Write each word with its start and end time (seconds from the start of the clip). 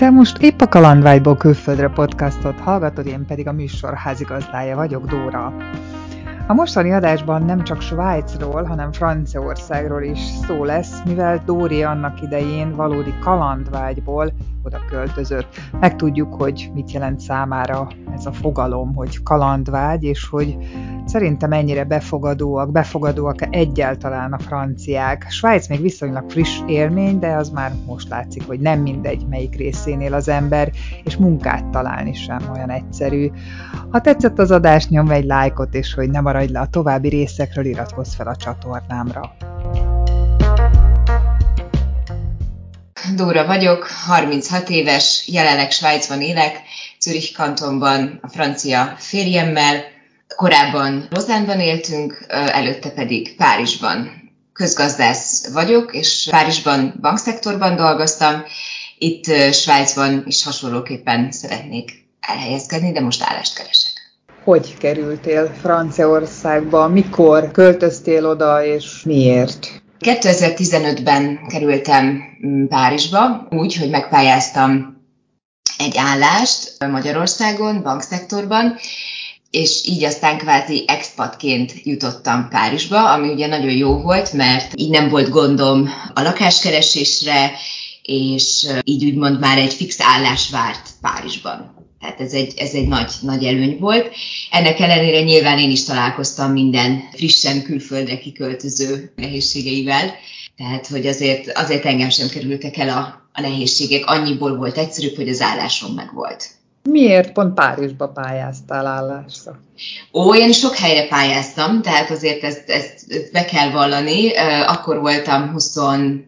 Te 0.00 0.10
most 0.10 0.38
épp 0.38 0.60
a 0.60 0.68
Kalandvágyból 0.68 1.36
külföldre 1.36 1.88
podcastot 1.88 2.60
hallgatod, 2.60 3.06
én 3.06 3.26
pedig 3.26 3.48
a 3.48 3.52
műsor 3.52 3.94
házigazdája 3.94 4.76
vagyok, 4.76 5.06
Dóra. 5.06 5.54
A 6.46 6.52
mostani 6.52 6.92
adásban 6.92 7.42
nem 7.42 7.64
csak 7.64 7.80
Svájcról, 7.80 8.62
hanem 8.64 8.92
Franciaországról 8.92 10.02
is 10.02 10.18
szó 10.18 10.64
lesz, 10.64 11.02
mivel 11.04 11.42
Dóri 11.44 11.82
annak 11.82 12.22
idején 12.22 12.76
valódi 12.76 13.14
kalandvágyból 13.20 14.32
oda 14.62 14.80
költözött. 14.88 15.46
Megtudjuk, 15.80 16.34
hogy 16.34 16.70
mit 16.74 16.92
jelent 16.92 17.20
számára 17.20 17.88
ez 18.14 18.26
a 18.26 18.32
fogalom, 18.32 18.94
hogy 18.94 19.22
kalandvágy, 19.22 20.04
és 20.04 20.28
hogy 20.28 20.56
szerintem 21.06 21.48
mennyire 21.48 21.84
befogadóak, 21.84 22.72
befogadóak 22.72 23.54
egyáltalán 23.54 24.32
a 24.32 24.38
franciák. 24.38 25.26
Svájc 25.28 25.68
még 25.68 25.80
viszonylag 25.80 26.30
friss 26.30 26.60
élmény, 26.66 27.18
de 27.18 27.34
az 27.34 27.50
már 27.50 27.72
most 27.86 28.08
látszik, 28.08 28.46
hogy 28.46 28.60
nem 28.60 28.80
mindegy, 28.80 29.26
melyik 29.28 29.56
részénél 29.56 30.14
az 30.14 30.28
ember, 30.28 30.72
és 31.04 31.16
munkát 31.16 31.66
találni 31.66 32.14
sem 32.14 32.40
olyan 32.52 32.70
egyszerű. 32.70 33.30
Ha 33.90 34.00
tetszett 34.00 34.38
az 34.38 34.50
adás, 34.50 34.88
nyomj 34.88 35.12
egy 35.12 35.24
lájkot, 35.24 35.74
és 35.74 35.94
hogy 35.94 36.10
ne 36.10 36.20
maradj 36.20 36.52
le 36.52 36.60
a 36.60 36.66
további 36.66 37.08
részekről, 37.08 37.64
iratkozz 37.64 38.14
fel 38.14 38.26
a 38.26 38.36
csatornámra. 38.36 39.32
Dóra 43.14 43.46
vagyok, 43.46 43.86
36 43.86 44.68
éves, 44.68 45.24
jelenleg 45.26 45.70
Svájcban 45.70 46.20
élek, 46.20 46.62
Zürich 47.00 47.36
kantonban 47.36 48.18
a 48.22 48.28
francia 48.28 48.94
férjemmel, 48.98 49.84
korábban 50.36 51.06
Lozánban 51.10 51.60
éltünk, 51.60 52.24
előtte 52.28 52.90
pedig 52.90 53.36
Párizsban. 53.36 54.10
Közgazdász 54.52 55.52
vagyok, 55.52 55.94
és 55.94 56.28
Párizsban 56.30 56.94
bankszektorban 57.00 57.76
dolgoztam, 57.76 58.42
itt 58.98 59.24
Svájcban 59.52 60.22
is 60.26 60.44
hasonlóképpen 60.44 61.32
szeretnék 61.32 61.90
elhelyezkedni, 62.20 62.92
de 62.92 63.00
most 63.00 63.22
állást 63.22 63.54
keresek. 63.54 63.92
Hogy 64.44 64.76
kerültél 64.78 65.54
Franciaországba, 65.60 66.88
mikor 66.88 67.50
költöztél 67.50 68.26
oda, 68.26 68.64
és 68.64 69.02
miért? 69.04 69.82
2015-ben 70.00 71.46
kerültem 71.48 72.22
mm, 72.46 72.66
Párizsba, 72.66 73.46
úgy, 73.50 73.76
hogy 73.76 73.90
megpályáztam 73.90 74.98
egy 75.78 75.96
állást 75.96 76.76
Magyarországon, 76.90 77.82
bankszektorban, 77.82 78.76
és 79.50 79.86
így 79.86 80.04
aztán 80.04 80.38
kvázi 80.38 80.84
expatként 80.86 81.72
jutottam 81.82 82.48
Párizsba, 82.48 83.12
ami 83.12 83.28
ugye 83.28 83.46
nagyon 83.46 83.76
jó 83.76 84.00
volt, 84.00 84.32
mert 84.32 84.72
így 84.74 84.90
nem 84.90 85.08
volt 85.08 85.28
gondom 85.28 85.88
a 86.14 86.22
lakáskeresésre, 86.22 87.52
és 88.02 88.66
így 88.84 89.04
úgymond 89.04 89.40
már 89.40 89.58
egy 89.58 89.72
fix 89.72 89.96
állás 90.00 90.50
várt 90.50 90.88
Párizsban. 91.00 91.79
Tehát 92.00 92.20
ez 92.20 92.32
egy, 92.32 92.52
ez 92.56 92.72
egy 92.72 92.88
nagy, 92.88 93.12
nagy 93.20 93.44
előny 93.44 93.78
volt. 93.78 94.10
Ennek 94.50 94.80
ellenére 94.80 95.22
nyilván 95.22 95.58
én 95.58 95.70
is 95.70 95.84
találkoztam 95.84 96.52
minden 96.52 97.08
frissen 97.12 97.62
külföldre 97.62 98.18
kiköltöző 98.18 99.12
nehézségeivel, 99.16 100.14
tehát 100.56 100.86
hogy 100.86 101.06
azért, 101.06 101.58
azért 101.58 101.84
engem 101.84 102.10
sem 102.10 102.28
kerültek 102.28 102.76
el 102.76 102.88
a, 102.88 103.28
a 103.32 103.40
nehézségek, 103.40 104.06
annyiból 104.06 104.56
volt 104.56 104.78
egyszerűbb, 104.78 105.16
hogy 105.16 105.28
az 105.28 105.40
állásom 105.40 105.94
meg 105.94 106.14
volt. 106.14 106.59
Miért 106.90 107.32
pont 107.32 107.54
Párizsba 107.54 108.08
pályáztál 108.08 108.86
állásra? 108.86 109.60
Ó, 110.12 110.34
én 110.34 110.52
sok 110.52 110.74
helyre 110.74 111.08
pályáztam, 111.08 111.82
tehát 111.82 112.10
azért 112.10 112.42
ezt, 112.42 112.68
ezt, 112.68 113.04
ezt 113.08 113.32
be 113.32 113.44
kell 113.44 113.70
vallani. 113.70 114.36
Akkor 114.66 115.00
voltam 115.00 115.50
20, 115.50 115.76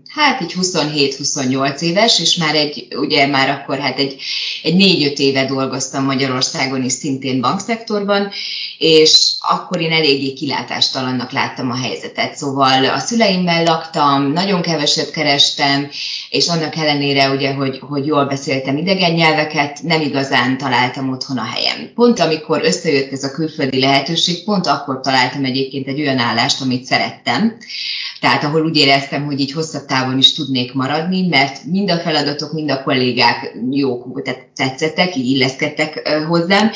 hát 0.09 0.41
így 0.41 0.55
27-28 0.61 1.81
éves, 1.81 2.21
és 2.21 2.37
már 2.37 2.55
egy, 2.55 2.89
ugye 2.97 3.27
már 3.27 3.49
akkor 3.49 3.79
hát 3.79 3.99
egy, 3.99 4.23
egy 4.63 4.75
4-5 5.15 5.19
éve 5.19 5.45
dolgoztam 5.45 6.05
Magyarországon 6.05 6.83
is 6.83 6.93
szintén 6.93 7.41
bankszektorban, 7.41 8.31
és 8.79 9.32
akkor 9.53 9.81
én 9.81 9.93
eléggé 9.93 10.33
kilátástalannak 10.33 11.33
láttam 11.33 11.71
a 11.71 11.77
helyzetet. 11.77 12.37
Szóval 12.37 12.85
a 12.85 12.99
szüleimmel 12.99 13.65
laktam, 13.65 14.33
nagyon 14.33 14.61
keveset 14.61 15.11
kerestem, 15.11 15.89
és 16.31 16.49
annak 16.49 16.77
ellenére 16.77 17.31
ugye, 17.31 17.55
hogy, 17.55 17.79
hogy 17.81 18.07
jól 18.07 18.25
beszéltem 18.25 18.77
idegen 18.77 19.13
nyelveket, 19.13 19.83
nem 19.83 20.01
igazán 20.01 20.59
találtam 20.59 21.11
otthon 21.11 21.39
a 21.39 21.45
helyem. 21.45 21.91
Pont 21.95 22.21
amikor 22.21 22.61
összejött 22.65 23.13
ez 23.13 23.25
a 23.25 23.31
külföldi 23.31 23.81
lehetőség, 23.81 24.45
pont 24.45 24.67
akkor 24.67 25.01
találtam 25.01 25.45
egyébként 25.45 25.87
egy 25.87 26.01
olyan 26.01 26.19
állást, 26.19 26.61
amit 26.61 26.85
szerettem. 26.85 27.57
Tehát 28.21 28.45
ahol 28.45 28.65
úgy 28.65 28.77
éreztem, 28.77 29.25
hogy 29.25 29.41
így 29.41 29.53
hosszabb 29.53 29.85
távon 29.85 30.19
is 30.19 30.35
tudnék 30.35 30.73
maradni, 30.73 31.29
mert 31.29 31.65
mind 31.65 31.91
a 31.91 31.99
feladatok, 31.99 32.53
mind 32.53 32.71
a 32.71 32.83
kollégák 32.83 33.57
jók, 33.71 34.23
tehát 34.23 34.47
tetszettek, 34.55 35.17
így 35.17 35.31
illeszkedtek 35.31 36.09
hozzám, 36.29 36.71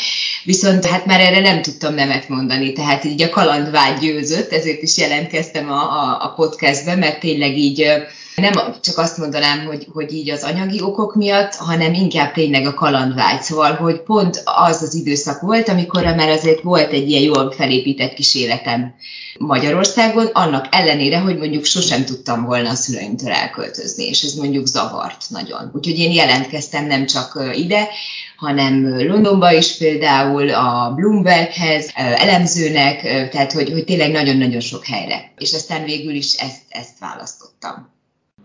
viszont 0.45 0.85
hát 0.85 1.07
már 1.07 1.21
erre 1.21 1.41
nem 1.41 1.63
tudtam 1.63 1.95
nemet 1.95 2.29
mondani, 2.29 2.66
tehát 2.73 3.05
így 3.05 3.23
a 3.23 3.29
kalandvágy 3.29 3.99
győzött, 3.99 4.53
ezért 4.53 4.83
is 4.83 4.99
jelentkeztem 4.99 5.71
a, 5.71 5.81
a, 5.81 6.25
a 6.25 6.33
podcastbe, 6.37 6.97
mert 6.97 7.21
tényleg 7.21 7.59
így 7.59 7.87
nem 8.37 8.53
csak 8.81 8.99
azt 8.99 9.19
mondanám, 9.19 9.67
hogy, 9.67 9.87
hogy 9.93 10.13
így 10.13 10.31
az 10.31 10.43
anyagi 10.43 10.83
okok 10.83 11.15
miatt, 11.15 11.55
hanem 11.55 11.95
inkább 11.95 12.33
tényleg 12.33 12.67
a 12.67 12.75
kalandvágy. 12.75 13.43
Szóval, 13.43 13.75
hogy 13.75 14.01
pont 14.01 14.43
az 14.45 14.83
az 14.83 14.95
időszak 14.95 15.41
volt, 15.41 15.69
amikor 15.69 16.03
már 16.03 16.29
azért 16.29 16.63
volt 16.63 16.93
egy 16.93 17.11
ilyen 17.11 17.23
jól 17.23 17.53
felépített 17.53 18.15
kis 18.15 18.35
életem 18.35 18.95
Magyarországon, 19.39 20.27
annak 20.27 20.67
ellenére, 20.71 21.19
hogy 21.19 21.37
mondjuk 21.37 21.65
sosem 21.65 22.05
tudtam 22.05 22.45
volna 22.45 22.71
a 22.71 22.75
szüleimtől 22.75 23.31
elköltözni, 23.31 24.05
és 24.05 24.23
ez 24.23 24.35
mondjuk 24.35 24.67
zavart 24.67 25.25
nagyon. 25.29 25.71
Úgyhogy 25.75 25.99
én 25.99 26.13
jelentkeztem 26.13 26.87
nem 26.87 27.07
csak 27.07 27.51
ide, 27.55 27.89
hanem 28.37 28.99
Londonba 29.07 29.53
is 29.53 29.77
például 29.77 30.51
a 30.51 30.93
Bloomberghez, 30.95 31.91
elemzőnek, 31.95 33.03
tehát 33.31 33.53
hogy, 33.53 33.71
hogy 33.71 33.85
tényleg 33.85 34.11
nagyon-nagyon 34.11 34.61
sok 34.61 34.85
helyre. 34.85 35.33
És 35.39 35.53
aztán 35.53 35.85
végül 35.85 36.15
is 36.15 36.33
ezt, 36.35 36.63
ezt 36.69 36.99
választottam. 37.01 37.95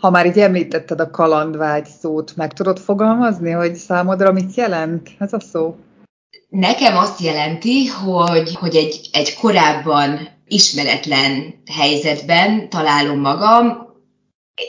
Ha 0.02 0.10
már 0.10 0.26
így 0.26 0.40
említetted 0.40 1.00
a 1.00 1.10
kalandvágy 1.10 1.86
szót, 1.86 2.36
meg 2.36 2.54
tudod 2.54 2.80
fogalmazni, 2.80 3.52
hogy 3.52 3.76
számodra 3.76 4.32
mit 4.32 4.56
jelent 4.56 5.10
ez 5.20 5.34
a 5.34 5.40
szó? 5.40 5.76
Nekem 6.50 6.98
azt 6.98 7.20
jelenti, 7.20 7.86
hogy, 7.86 8.56
hogy 8.56 8.76
egy, 8.76 9.10
egy 9.12 9.36
korábban 9.36 10.30
ismeretlen 10.48 11.62
helyzetben 11.72 12.70
találom 12.70 13.20
magam, 13.20 13.90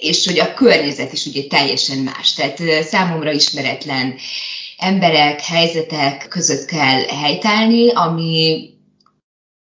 és 0.00 0.26
hogy 0.26 0.38
a 0.38 0.54
környezet 0.54 1.12
is 1.12 1.26
ugye 1.26 1.42
teljesen 1.48 1.98
más. 1.98 2.32
Tehát 2.32 2.82
számomra 2.82 3.30
ismeretlen 3.30 4.14
emberek, 4.78 5.40
helyzetek 5.40 6.28
között 6.28 6.64
kell 6.64 7.00
helytállni, 7.00 7.90
ami 7.92 8.70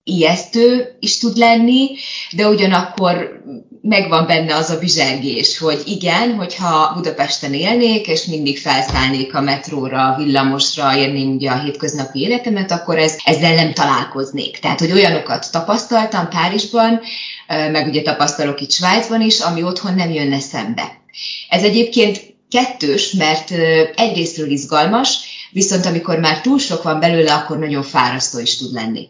ijesztő 0.04 0.96
is 1.00 1.18
tud 1.18 1.38
lenni, 1.38 1.90
de 2.36 2.48
ugyanakkor 2.48 3.42
megvan 3.82 4.26
benne 4.26 4.56
az 4.56 4.70
a 4.70 4.80
bizsergés, 4.80 5.58
hogy 5.58 5.82
igen, 5.86 6.36
hogyha 6.36 6.94
Budapesten 6.94 7.54
élnék, 7.54 8.08
és 8.08 8.26
mindig 8.26 8.60
felszállnék 8.60 9.36
a 9.36 9.42
metróra, 9.42 10.08
a 10.08 10.18
villamosra, 10.18 10.98
érném 10.98 11.36
ugye 11.36 11.52
a 11.52 11.60
hétköznapi 11.60 12.20
életemet, 12.20 12.72
akkor 12.72 12.98
ez, 12.98 13.18
ezzel 13.24 13.56
nem 13.56 13.74
találkoznék. 13.74 14.60
Tehát, 14.60 14.80
hogy 14.80 14.92
olyanokat 14.92 15.52
tapasztaltam 15.52 16.30
Párizsban, 16.30 17.00
meg 17.48 17.88
ugye 17.88 18.02
tapasztalok 18.02 18.62
itt 18.62 18.72
Svájcban 18.72 19.22
is, 19.22 19.40
ami 19.40 19.64
otthon 19.64 19.94
nem 19.94 20.12
jönne 20.12 20.40
szembe. 20.40 21.02
Ez 21.50 21.64
egyébként 21.64 22.36
kettős, 22.50 23.12
mert 23.12 23.52
egyrésztről 23.96 24.50
izgalmas, 24.50 25.18
viszont 25.52 25.86
amikor 25.86 26.20
már 26.20 26.42
túl 26.42 26.60
sok 26.60 26.84
van 26.84 27.00
belőle, 27.00 27.34
akkor 27.34 27.60
nagyon 27.60 27.84
fárasztó 27.84 28.40
is 28.40 28.58
tud 28.58 28.74
lenni. 28.74 29.08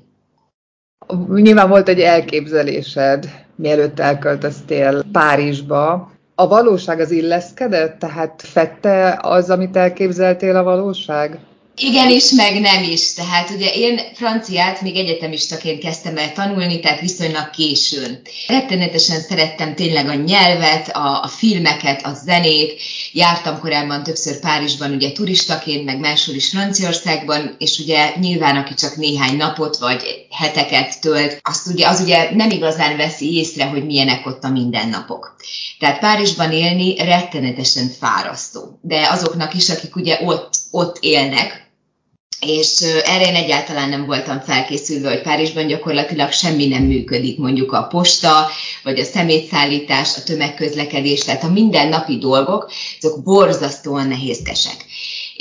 Nyilván 1.34 1.70
volt 1.70 1.90
egy 1.90 2.00
elképzelésed, 2.00 3.41
mielőtt 3.62 4.00
elköltöztél 4.00 5.04
Párizsba. 5.12 6.12
A 6.36 6.48
valóság 6.48 7.00
az 7.00 7.12
illeszkedett? 7.12 8.00
Tehát 8.00 8.42
fette 8.46 9.20
az, 9.22 9.50
amit 9.50 9.76
elképzeltél 9.76 10.56
a 10.56 10.64
valóság? 10.64 11.40
Igen 11.76 12.10
is, 12.10 12.32
meg 12.32 12.60
nem 12.60 12.84
is. 12.84 13.14
Tehát 13.14 13.50
ugye 13.50 13.70
én 13.74 14.00
franciát 14.14 14.82
még 14.82 14.96
egyetemistaként 14.96 15.84
kezdtem 15.84 16.18
el 16.18 16.32
tanulni, 16.34 16.80
tehát 16.80 17.00
viszonylag 17.00 17.50
későn. 17.50 18.22
Rettenetesen 18.48 19.20
szerettem 19.20 19.76
tényleg 19.76 20.08
a 20.08 20.14
nyelvet, 20.14 20.90
a, 20.90 21.24
a 21.24 21.28
filmeket, 21.28 22.06
a 22.06 22.14
zenét. 22.14 22.82
Jártam 23.12 23.60
korábban 23.60 24.04
többször 24.04 24.40
Párizsban 24.40 24.92
ugye 24.92 25.12
turistaként, 25.12 25.86
meg 25.86 26.00
máshol 26.00 26.36
is 26.36 26.50
Franciaországban, 26.50 27.56
és 27.58 27.80
ugye 27.80 28.12
nyilván 28.20 28.56
aki 28.56 28.74
csak 28.74 28.96
néhány 28.96 29.38
napot 29.38 29.78
vagy 29.78 30.21
heteket 30.32 31.02
tölt, 31.02 31.40
azt 31.44 31.68
ugye, 31.68 31.88
az 31.88 32.00
ugye 32.00 32.36
nem 32.36 32.50
igazán 32.50 32.98
veszi 32.98 33.38
észre, 33.38 33.66
hogy 33.66 33.86
milyenek 33.86 34.26
ott 34.26 34.44
a 34.44 34.50
mindennapok. 34.50 35.36
Tehát 35.80 36.00
Párizsban 36.00 36.52
élni 36.52 36.96
rettenetesen 36.96 37.88
fárasztó. 38.00 38.80
De 38.82 39.08
azoknak 39.10 39.54
is, 39.54 39.70
akik 39.70 39.96
ugye 39.96 40.20
ott, 40.24 40.54
ott 40.72 40.98
élnek, 41.00 41.70
és 42.46 42.82
erre 43.06 43.28
én 43.28 43.36
egyáltalán 43.36 43.90
nem 43.90 44.06
voltam 44.06 44.40
felkészülve, 44.40 45.10
hogy 45.10 45.22
Párizsban 45.22 45.68
gyakorlatilag 45.68 46.32
semmi 46.32 46.68
nem 46.68 46.84
működik, 46.84 47.38
mondjuk 47.38 47.72
a 47.72 47.84
posta, 47.84 48.48
vagy 48.84 49.00
a 49.00 49.04
szemétszállítás, 49.04 50.16
a 50.18 50.24
tömegközlekedés, 50.24 51.24
tehát 51.24 51.44
a 51.44 51.50
mindennapi 51.50 52.18
dolgok, 52.18 52.72
azok 53.02 53.24
borzasztóan 53.24 54.08
nehézkesek 54.08 54.86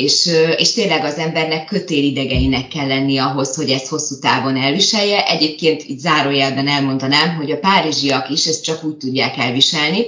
és, 0.00 0.30
és 0.56 0.72
tényleg 0.72 1.04
az 1.04 1.14
embernek 1.14 1.64
kötélidegeinek 1.64 2.68
kell 2.68 2.86
lenni 2.86 3.18
ahhoz, 3.18 3.56
hogy 3.56 3.70
ezt 3.70 3.86
hosszú 3.86 4.18
távon 4.18 4.56
elviselje. 4.56 5.26
Egyébként 5.26 5.82
itt 5.82 5.98
zárójelben 5.98 6.68
elmondanám, 6.68 7.36
hogy 7.36 7.50
a 7.50 7.58
párizsiak 7.58 8.30
is 8.30 8.46
ezt 8.46 8.64
csak 8.64 8.84
úgy 8.84 8.96
tudják 8.96 9.36
elviselni, 9.36 10.06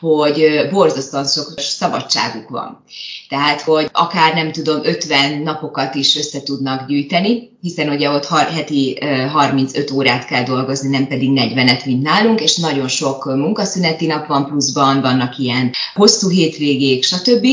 hogy 0.00 0.68
borzasztóan 0.70 1.26
sok 1.26 1.52
szabadságuk 1.56 2.48
van. 2.48 2.84
Tehát, 3.28 3.60
hogy 3.60 3.88
akár 3.92 4.34
nem 4.34 4.52
tudom, 4.52 4.80
50 4.82 5.42
napokat 5.42 5.94
is 5.94 6.16
össze 6.16 6.42
tudnak 6.42 6.88
gyűjteni, 6.88 7.50
hiszen 7.60 7.88
ugye 7.88 8.10
ott 8.10 8.26
heti 8.26 8.98
35 9.32 9.90
órát 9.90 10.24
kell 10.24 10.42
dolgozni, 10.42 10.88
nem 10.88 11.06
pedig 11.06 11.30
40-et, 11.34 11.84
mint 11.84 12.02
nálunk, 12.02 12.40
és 12.40 12.56
nagyon 12.56 12.88
sok 12.88 13.24
munkaszüneti 13.24 14.06
nap 14.06 14.26
van 14.26 14.46
pluszban, 14.46 15.00
vannak 15.00 15.38
ilyen 15.38 15.72
hosszú 15.94 16.28
hétvégék, 16.28 17.04
stb. 17.04 17.46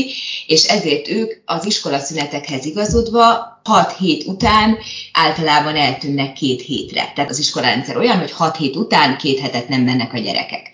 És 0.46 0.64
ezért 0.64 1.08
ők 1.08 1.32
az 1.44 1.66
iskolaszünetekhez 1.66 2.64
igazodva 2.64 3.54
6 3.64 3.96
hét 3.96 4.26
után 4.26 4.78
általában 5.12 5.76
eltűnnek 5.76 6.32
két 6.32 6.62
hétre. 6.62 7.12
Tehát 7.14 7.30
az 7.30 7.38
iskolarendszer 7.38 7.96
olyan, 7.96 8.18
hogy 8.18 8.32
6 8.32 8.56
hét 8.56 8.76
után 8.76 9.16
két 9.16 9.38
hetet 9.38 9.68
nem 9.68 9.82
mennek 9.82 10.12
a 10.12 10.18
gyerekek. 10.18 10.70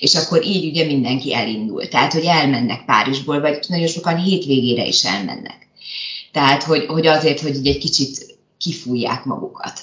És 0.00 0.14
akkor 0.14 0.44
így 0.44 0.66
ugye 0.66 0.84
mindenki 0.84 1.34
elindul. 1.34 1.88
Tehát, 1.88 2.12
hogy 2.12 2.24
elmennek 2.24 2.84
Párizsból, 2.84 3.40
vagy 3.40 3.58
nagyon 3.68 3.86
sokan 3.86 4.16
hétvégére 4.16 4.86
is 4.86 5.04
elmennek. 5.04 5.68
Tehát, 6.32 6.62
hogy, 6.62 6.84
hogy 6.86 7.06
azért, 7.06 7.40
hogy 7.40 7.54
így 7.54 7.66
egy 7.66 7.78
kicsit 7.78 8.35
kifújják 8.58 9.24
magukat. 9.24 9.80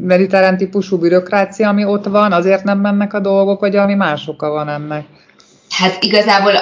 Mediterrán 0.00 0.56
típusú 0.56 0.98
bürokrácia, 0.98 1.68
ami 1.68 1.84
ott 1.84 2.04
van, 2.04 2.32
azért 2.32 2.64
nem 2.64 2.78
mennek 2.78 3.14
a 3.14 3.20
dolgok, 3.20 3.60
vagy 3.60 3.76
ami 3.76 3.94
más 3.94 4.28
oka 4.28 4.50
van 4.50 4.68
ennek? 4.68 5.06
Hát 5.68 6.02
igazából, 6.02 6.52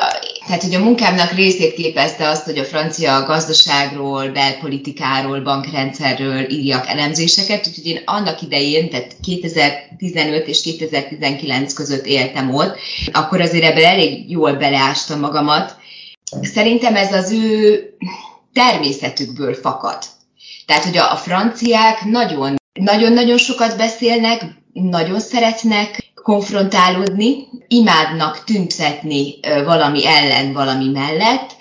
tehát 0.47 0.63
hogy 0.63 0.75
a 0.75 0.79
munkámnak 0.79 1.33
részét 1.33 1.75
képezte 1.75 2.29
azt, 2.29 2.45
hogy 2.45 2.59
a 2.59 2.65
francia 2.65 3.25
gazdaságról, 3.27 4.29
belpolitikáról, 4.29 5.41
bankrendszerről 5.41 6.51
írjak 6.51 6.87
elemzéseket, 6.87 7.67
úgyhogy 7.67 7.87
én 7.87 8.03
annak 8.05 8.43
idején, 8.43 8.91
tehát 8.91 9.17
2015 9.23 10.47
és 10.47 10.63
2019 10.63 11.73
között 11.73 12.07
éltem 12.07 12.55
ott, 12.55 12.77
akkor 13.13 13.41
azért 13.41 13.65
ebben 13.65 13.85
elég 13.85 14.31
jól 14.31 14.53
beleástam 14.53 15.21
magamat. 15.21 15.77
Szerintem 16.43 16.97
ez 16.97 17.13
az 17.13 17.33
ő 17.33 17.81
természetükből 18.53 19.55
fakad. 19.55 19.99
Tehát, 20.67 20.85
hogy 20.85 20.97
a, 20.97 21.13
a 21.13 21.17
franciák 21.17 22.05
nagyon, 22.05 22.57
nagyon-nagyon 22.73 23.39
sokat 23.39 23.77
beszélnek, 23.77 24.45
nagyon 24.73 25.21
szeretnek 25.21 26.13
konfrontálódni, 26.23 27.49
imádnak 27.69 28.45
tüntetni 28.45 29.35
valami 29.65 30.07
ellen, 30.07 30.53
valami 30.53 30.89
mellett, 30.89 31.57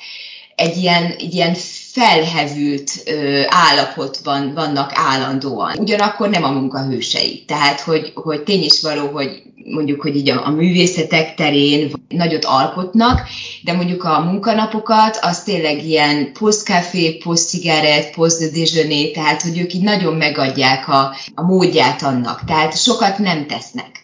egy 0.55 0.77
ilyen, 0.77 1.03
egy 1.17 1.33
ilyen 1.33 1.53
felhevült 1.91 2.91
ö, 3.05 3.41
állapotban 3.47 4.53
vannak 4.53 4.91
állandóan. 4.93 5.77
Ugyanakkor 5.79 6.29
nem 6.29 6.43
a 6.43 6.51
munkahősei. 6.51 7.43
Tehát, 7.47 7.79
hogy, 7.79 8.11
hogy 8.15 8.41
tény 8.43 8.63
is 8.63 8.81
való, 8.81 9.07
hogy 9.07 9.41
mondjuk, 9.65 10.01
hogy 10.01 10.15
így 10.15 10.29
a, 10.29 10.45
a 10.45 10.49
művészetek 10.49 11.35
terén 11.35 11.91
nagyot 12.13 12.45
alkotnak, 12.45 13.21
de 13.63 13.73
mondjuk 13.73 14.03
a 14.03 14.19
munkanapokat, 14.19 15.19
az 15.21 15.43
tényleg 15.43 15.85
ilyen 15.85 16.33
post-café, 16.33 17.11
post-cigarett, 17.11 18.13
post-déjeuner, 18.13 19.11
tehát, 19.13 19.41
hogy 19.41 19.59
ők 19.59 19.73
így 19.73 19.83
nagyon 19.83 20.13
megadják 20.13 20.87
a, 20.87 21.15
a 21.35 21.41
módját 21.41 22.01
annak. 22.01 22.43
Tehát 22.45 22.77
sokat 22.77 23.17
nem 23.17 23.47
tesznek 23.47 23.99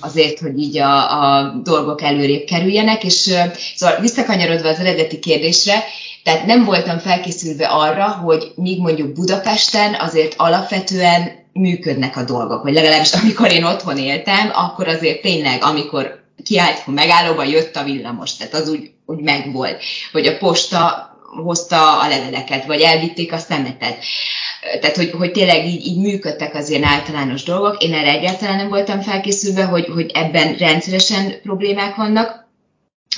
azért, 0.00 0.38
hogy 0.38 0.58
így 0.58 0.78
a, 0.78 1.22
a 1.22 1.52
dolgok 1.62 2.02
előrébb 2.02 2.44
kerüljenek, 2.44 3.04
és 3.04 3.34
szóval 3.74 4.00
visszakanyarodva 4.00 4.68
az 4.68 4.78
eredeti 4.78 5.18
kérdésre, 5.18 5.84
tehát 6.22 6.46
nem 6.46 6.64
voltam 6.64 6.98
felkészülve 6.98 7.66
arra, 7.66 8.08
hogy 8.08 8.52
míg 8.56 8.80
mondjuk 8.80 9.12
Budapesten 9.12 9.94
azért 9.98 10.34
alapvetően 10.36 11.32
működnek 11.52 12.16
a 12.16 12.22
dolgok, 12.22 12.62
vagy 12.62 12.72
legalábbis 12.72 13.12
amikor 13.12 13.52
én 13.52 13.64
otthon 13.64 13.98
éltem, 13.98 14.50
akkor 14.54 14.88
azért 14.88 15.22
tényleg, 15.22 15.62
amikor 15.62 16.23
kiállt 16.44 16.82
a 16.86 16.90
megállóba, 16.90 17.44
jött 17.44 17.76
a 17.76 17.84
villamos, 17.84 18.36
tehát 18.36 18.54
az 18.54 18.68
úgy, 18.68 18.90
úgy 19.06 19.20
megvolt, 19.20 19.82
vagy 20.12 20.26
a 20.26 20.36
posta 20.36 21.12
hozta 21.42 22.00
a 22.00 22.08
leveleket, 22.08 22.66
vagy 22.66 22.80
elvitték 22.80 23.32
a 23.32 23.38
szemetet. 23.38 24.04
Tehát, 24.80 24.96
hogy, 24.96 25.10
hogy 25.10 25.32
tényleg 25.32 25.66
így, 25.66 25.86
így 25.86 25.98
működtek 25.98 26.54
az 26.54 26.70
ilyen 26.70 26.84
általános 26.84 27.42
dolgok. 27.42 27.82
Én 27.82 27.94
erre 27.94 28.10
egyáltalán 28.10 28.56
nem 28.56 28.68
voltam 28.68 29.00
felkészülve, 29.00 29.64
hogy, 29.64 29.86
hogy 29.86 30.10
ebben 30.14 30.56
rendszeresen 30.56 31.40
problémák 31.42 31.94
vannak. 31.94 32.48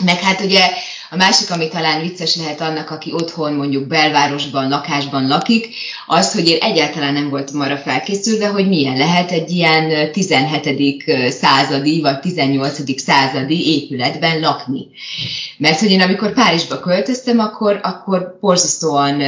Meg 0.05 0.21
hát 0.21 0.41
ugye 0.41 0.71
a 1.11 1.17
másik, 1.17 1.51
ami 1.51 1.69
talán 1.69 2.01
vicces 2.01 2.37
lehet 2.37 2.61
annak, 2.61 2.91
aki 2.91 3.13
otthon 3.13 3.53
mondjuk 3.53 3.87
belvárosban, 3.87 4.69
lakásban 4.69 5.27
lakik, 5.27 5.69
az, 6.07 6.33
hogy 6.33 6.49
én 6.49 6.59
egyáltalán 6.61 7.13
nem 7.13 7.29
voltam 7.29 7.61
arra 7.61 7.77
felkészülve, 7.77 8.49
hogy 8.49 8.69
milyen 8.69 8.97
lehet 8.97 9.31
egy 9.31 9.51
ilyen 9.51 10.13
17. 10.13 11.05
századi 11.31 12.01
vagy 12.01 12.21
18. 12.21 13.01
századi 13.01 13.75
épületben 13.75 14.41
lakni. 14.41 14.87
Mert 15.59 15.81
hogy 15.81 15.91
én 15.91 16.01
amikor 16.01 16.33
Párizsba 16.33 16.81
költöztem, 16.81 17.39
akkor, 17.39 17.81
akkor 17.83 18.39
borzasztóan 18.41 19.23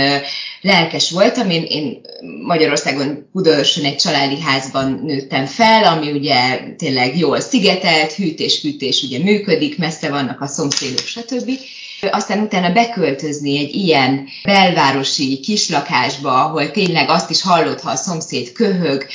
lelkes 0.61 1.11
voltam. 1.11 1.51
Én, 1.51 1.63
én 1.63 2.01
Magyarországon 2.43 3.29
Budaörsön 3.33 3.85
egy 3.85 3.97
családi 3.97 4.41
házban 4.41 5.01
nőttem 5.05 5.47
fel, 5.47 5.85
ami 5.85 6.13
ugye 6.13 6.61
tényleg 6.77 7.19
jól 7.19 7.41
szigetelt, 7.41 8.13
hűtés-fűtés 8.13 9.03
ugye 9.03 9.19
működik, 9.19 9.79
messze 9.79 10.09
vannak 10.09 10.41
a 10.41 10.47
szomszédok, 10.47 11.07
stb. 11.07 11.51
Aztán 12.01 12.41
utána 12.41 12.73
beköltözni 12.73 13.59
egy 13.59 13.75
ilyen 13.75 14.29
belvárosi 14.43 15.41
kislakásba, 15.41 16.45
ahol 16.45 16.71
tényleg 16.71 17.09
azt 17.09 17.31
is 17.31 17.43
hallott, 17.43 17.81
ha 17.81 17.91
a 17.91 17.97
szomszéd 17.97 18.53
köhög, 18.53 19.07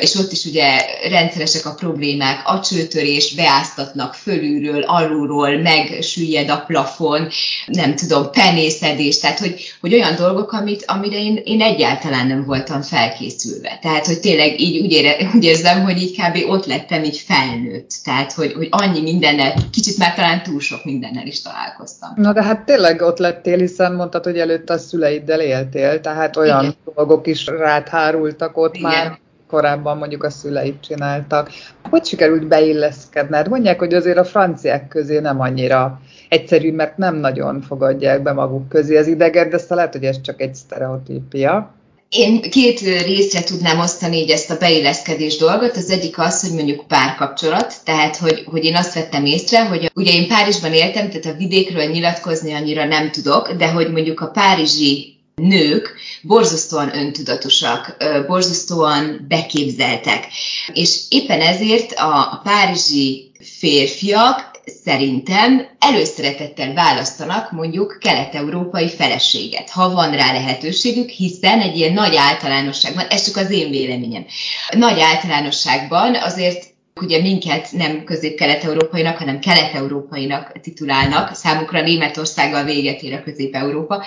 és 0.00 0.14
ott 0.14 0.32
is 0.32 0.44
ugye 0.44 0.80
rendszeresek 1.08 1.66
a 1.66 1.74
problémák, 1.74 2.42
a 2.44 2.60
csőtörés, 2.60 3.34
beáztatnak 3.34 4.14
fölülről, 4.14 4.82
alulról, 4.82 5.58
megsüllyed 5.58 6.50
a 6.50 6.64
plafon, 6.66 7.28
nem 7.66 7.96
tudom, 7.96 8.30
penészedés, 8.30 9.18
tehát 9.18 9.38
hogy, 9.38 9.74
hogy 9.80 9.94
olyan 9.94 10.16
dolgok, 10.16 10.52
amit, 10.52 10.84
amire 10.86 11.16
én, 11.16 11.40
én 11.44 11.62
egyáltalán 11.62 12.26
nem 12.26 12.44
voltam 12.44 12.82
felkészülve. 12.82 13.78
Tehát, 13.82 14.06
hogy 14.06 14.20
tényleg 14.20 14.60
így 14.60 14.78
úgy, 14.78 14.92
ére, 14.92 15.16
úgy 15.34 15.44
érzem, 15.44 15.82
hogy 15.82 16.02
így 16.02 16.20
kb. 16.20 16.50
ott 16.50 16.66
lettem 16.66 17.04
így 17.04 17.18
felnőtt. 17.26 17.90
Tehát, 18.04 18.32
hogy, 18.32 18.52
hogy 18.52 18.68
annyi 18.70 19.00
mindennel, 19.00 19.54
kicsit 19.72 19.98
már 19.98 20.14
talán 20.14 20.42
túl 20.42 20.60
sok 20.60 20.84
mindennel 20.84 21.26
is 21.26 21.42
találkoztam. 21.42 22.13
Na 22.16 22.32
de 22.32 22.42
hát 22.42 22.64
tényleg 22.64 23.00
ott 23.02 23.18
lettél, 23.18 23.58
hiszen 23.58 23.94
mondtad, 23.94 24.24
hogy 24.24 24.38
előtte 24.38 24.72
a 24.72 24.78
szüleiddel 24.78 25.40
éltél, 25.40 26.00
tehát 26.00 26.36
olyan 26.36 26.60
Igen. 26.62 26.74
dolgok 26.94 27.26
is 27.26 27.46
rád 27.46 27.88
hárultak 27.88 28.56
ott 28.56 28.74
Igen. 28.74 28.90
már, 28.90 29.18
korábban 29.48 29.96
mondjuk 29.96 30.24
a 30.24 30.30
szüleid 30.30 30.80
csináltak. 30.80 31.50
Hogy 31.90 32.04
sikerült 32.04 32.46
beilleszkedned? 32.46 33.48
Mondják, 33.48 33.78
hogy 33.78 33.94
azért 33.94 34.18
a 34.18 34.24
franciák 34.24 34.88
közé 34.88 35.18
nem 35.18 35.40
annyira 35.40 36.00
egyszerű, 36.28 36.72
mert 36.72 36.96
nem 36.96 37.16
nagyon 37.16 37.60
fogadják 37.60 38.22
be 38.22 38.32
maguk 38.32 38.68
közé 38.68 38.96
az 38.96 39.06
ideget, 39.06 39.48
de 39.48 39.56
aztán 39.56 39.76
lehet, 39.76 39.92
hogy 39.92 40.04
ez 40.04 40.20
csak 40.20 40.40
egy 40.40 40.54
sztereotípia. 40.54 41.74
Én 42.16 42.40
két 42.40 42.80
részre 42.80 43.42
tudnám 43.42 43.78
osztani 43.78 44.16
így 44.16 44.30
ezt 44.30 44.50
a 44.50 44.56
beilleszkedés 44.56 45.36
dolgot. 45.36 45.76
Az 45.76 45.90
egyik 45.90 46.18
az, 46.18 46.40
hogy 46.40 46.52
mondjuk 46.52 46.86
párkapcsolat, 46.86 47.74
tehát 47.84 48.16
hogy, 48.16 48.44
hogy 48.46 48.64
én 48.64 48.76
azt 48.76 48.94
vettem 48.94 49.24
észre, 49.24 49.64
hogy 49.64 49.90
ugye 49.94 50.12
én 50.12 50.28
Párizsban 50.28 50.72
éltem, 50.72 51.10
tehát 51.10 51.26
a 51.26 51.38
vidékről 51.38 51.84
nyilatkozni 51.84 52.52
annyira 52.52 52.84
nem 52.84 53.10
tudok, 53.10 53.52
de 53.52 53.68
hogy 53.68 53.90
mondjuk 53.90 54.20
a 54.20 54.26
párizsi 54.26 55.14
nők 55.34 55.94
borzasztóan 56.22 56.96
öntudatosak, 56.96 57.96
borzasztóan 58.26 59.24
beképzeltek. 59.28 60.26
És 60.72 61.00
éppen 61.08 61.40
ezért 61.40 61.92
a, 61.92 62.16
a 62.16 62.40
párizsi 62.44 63.30
férfiak 63.58 64.53
szerintem 64.84 65.68
előszeretettel 65.78 66.74
választanak 66.74 67.52
mondjuk 67.52 67.98
kelet-európai 68.00 68.90
feleséget, 68.90 69.70
ha 69.70 69.90
van 69.90 70.10
rá 70.10 70.32
lehetőségük, 70.32 71.08
hiszen 71.08 71.60
egy 71.60 71.76
ilyen 71.76 71.92
nagy 71.92 72.16
általánosságban, 72.16 73.06
ez 73.06 73.24
csak 73.24 73.36
az 73.36 73.50
én 73.50 73.70
véleményem, 73.70 74.26
nagy 74.70 75.00
általánosságban 75.00 76.14
azért 76.14 76.73
ugye 77.00 77.20
minket 77.20 77.72
nem 77.72 78.04
közép-kelet-európainak, 78.04 79.16
hanem 79.16 79.38
kelet-európainak 79.38 80.52
titulálnak. 80.60 81.34
Számukra 81.34 81.82
Németországgal 81.82 82.64
véget 82.64 83.02
ér 83.02 83.14
a 83.14 83.22
közép-európa. 83.22 84.04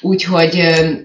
Úgyhogy 0.00 0.56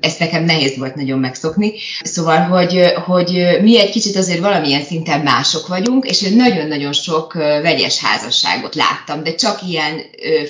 ezt 0.01 0.19
nekem 0.19 0.43
nehéz 0.43 0.77
volt 0.77 0.95
nagyon 0.95 1.19
megszokni. 1.19 1.73
Szóval, 2.03 2.37
hogy, 2.37 2.81
hogy 3.05 3.57
mi 3.61 3.79
egy 3.79 3.89
kicsit 3.89 4.15
azért 4.15 4.39
valamilyen 4.39 4.83
szinten 4.83 5.21
mások 5.21 5.67
vagyunk, 5.67 6.05
és 6.05 6.21
én 6.21 6.35
nagyon-nagyon 6.35 6.93
sok 6.93 7.33
vegyes 7.33 7.99
házasságot 7.99 8.75
láttam, 8.75 9.23
de 9.23 9.35
csak 9.35 9.59
ilyen 9.67 10.01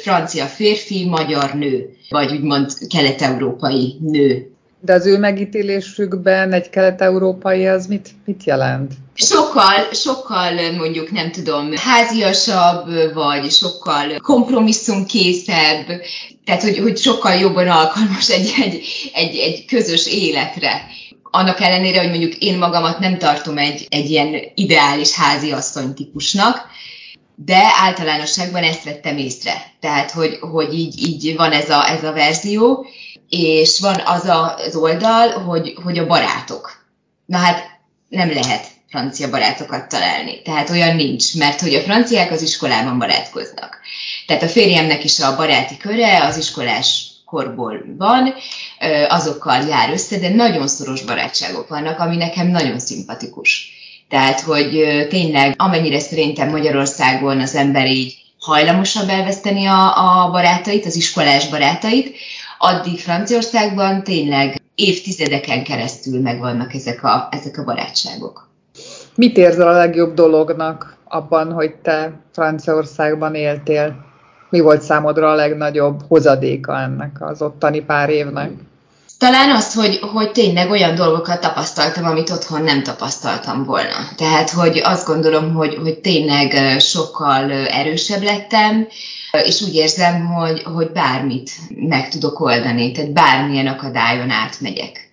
francia 0.01 0.45
férfi, 0.45 1.05
magyar 1.05 1.53
nő, 1.53 1.89
vagy 2.09 2.31
úgymond 2.31 2.71
kelet-európai 2.89 3.97
nő 3.99 4.50
De 4.83 4.93
az 4.93 5.05
ő 5.05 5.17
megítélésükben 5.17 6.53
egy 6.53 6.69
kelet-európai 6.69 7.67
az 7.67 7.85
mit, 7.87 8.09
mit 8.25 8.43
jelent? 8.43 8.93
Sokkal, 9.13 9.93
sokkal 9.93 10.71
mondjuk 10.77 11.11
nem 11.11 11.31
tudom, 11.31 11.75
háziasabb, 11.75 13.13
vagy 13.13 13.51
sokkal 13.51 14.19
kompromisszumkészebb, 14.21 15.85
tehát 16.45 16.61
hogy, 16.61 16.77
hogy 16.77 16.97
sokkal 16.97 17.33
jobban 17.33 17.67
alkalmas 17.67 18.29
egy, 18.29 18.53
egy, 18.61 18.83
egy, 19.13 19.35
egy 19.35 19.65
közös 19.65 20.07
életre. 20.07 20.81
Annak 21.23 21.59
ellenére, 21.59 21.99
hogy 21.99 22.09
mondjuk 22.09 22.37
én 22.37 22.57
magamat 22.57 22.99
nem 22.99 23.17
tartom 23.17 23.57
egy, 23.57 23.85
egy 23.89 24.09
ilyen 24.09 24.35
ideális 24.55 25.13
háziasszony 25.13 25.93
típusnak, 25.93 26.69
de 27.35 27.63
általánosságban 27.81 28.63
ezt 28.63 28.83
vettem 28.83 29.17
észre. 29.17 29.53
Tehát, 29.79 30.11
hogy, 30.11 30.37
hogy 30.39 30.73
így, 30.73 31.07
így 31.07 31.35
van 31.35 31.51
ez 31.51 31.69
a, 31.69 31.89
ez 31.89 32.03
a 32.03 32.13
verzió, 32.13 32.85
és 33.31 33.79
van 33.79 34.01
az 34.05 34.25
a, 34.25 34.55
az 34.55 34.75
oldal, 34.75 35.29
hogy, 35.29 35.73
hogy 35.83 35.97
a 35.97 36.07
barátok. 36.07 36.85
Na 37.25 37.37
hát 37.37 37.79
nem 38.09 38.33
lehet 38.33 38.65
francia 38.89 39.29
barátokat 39.29 39.87
találni. 39.87 40.41
Tehát 40.41 40.69
olyan 40.69 40.95
nincs, 40.95 41.37
mert 41.37 41.61
hogy 41.61 41.73
a 41.73 41.81
franciák 41.81 42.31
az 42.31 42.41
iskolában 42.41 42.99
barátkoznak. 42.99 43.79
Tehát 44.27 44.43
a 44.43 44.47
férjemnek 44.47 45.03
is 45.03 45.19
a 45.19 45.35
baráti 45.35 45.77
köre 45.77 46.23
az 46.23 46.37
iskolás 46.37 47.05
korból 47.25 47.83
van, 47.97 48.33
azokkal 49.07 49.61
jár 49.67 49.89
össze, 49.91 50.17
de 50.17 50.29
nagyon 50.29 50.67
szoros 50.67 51.01
barátságok 51.01 51.67
vannak, 51.67 51.99
ami 51.99 52.15
nekem 52.15 52.47
nagyon 52.47 52.79
szimpatikus. 52.79 53.71
Tehát, 54.09 54.39
hogy 54.39 54.69
tényleg 55.09 55.53
amennyire 55.57 55.99
szerintem 55.99 56.49
Magyarországon 56.49 57.39
az 57.39 57.55
ember 57.55 57.87
így 57.87 58.15
hajlamosabb 58.39 59.09
elveszteni 59.09 59.65
a, 59.65 59.97
a 59.97 60.29
barátait, 60.31 60.85
az 60.85 60.95
iskolás 60.95 61.47
barátait, 61.47 62.15
addig 62.61 62.99
Franciaországban 62.99 64.03
tényleg 64.03 64.61
évtizedeken 64.75 65.63
keresztül 65.63 66.21
megvannak 66.21 66.73
ezek 66.73 67.03
a, 67.03 67.27
ezek 67.31 67.57
a 67.57 67.63
barátságok. 67.63 68.49
Mit 69.15 69.37
érzel 69.37 69.67
a 69.67 69.77
legjobb 69.77 70.13
dolognak 70.13 70.97
abban, 71.07 71.51
hogy 71.51 71.75
te 71.75 72.11
Franciaországban 72.31 73.35
éltél? 73.35 73.95
Mi 74.49 74.59
volt 74.59 74.81
számodra 74.81 75.31
a 75.31 75.35
legnagyobb 75.35 76.01
hozadéka 76.07 76.79
ennek 76.79 77.17
az 77.19 77.41
ottani 77.41 77.79
pár 77.79 78.09
évnek? 78.09 78.51
Talán 79.21 79.55
azt, 79.55 79.73
hogy, 79.73 79.99
hogy 80.13 80.31
tényleg 80.31 80.69
olyan 80.69 80.95
dolgokat 80.95 81.41
tapasztaltam, 81.41 82.05
amit 82.05 82.29
otthon 82.29 82.63
nem 82.63 82.83
tapasztaltam 82.83 83.63
volna. 83.63 84.09
Tehát, 84.15 84.49
hogy 84.49 84.81
azt 84.83 85.07
gondolom, 85.07 85.53
hogy, 85.53 85.75
hogy 85.81 85.99
tényleg 85.99 86.79
sokkal 86.79 87.51
erősebb 87.51 88.21
lettem, 88.21 88.87
és 89.43 89.61
úgy 89.61 89.75
érzem, 89.75 90.25
hogy, 90.25 90.63
hogy 90.63 90.91
bármit 90.91 91.51
meg 91.75 92.09
tudok 92.09 92.39
oldani, 92.39 92.91
tehát 92.91 93.13
bármilyen 93.13 93.67
akadályon 93.67 94.29
átmegyek. 94.29 95.11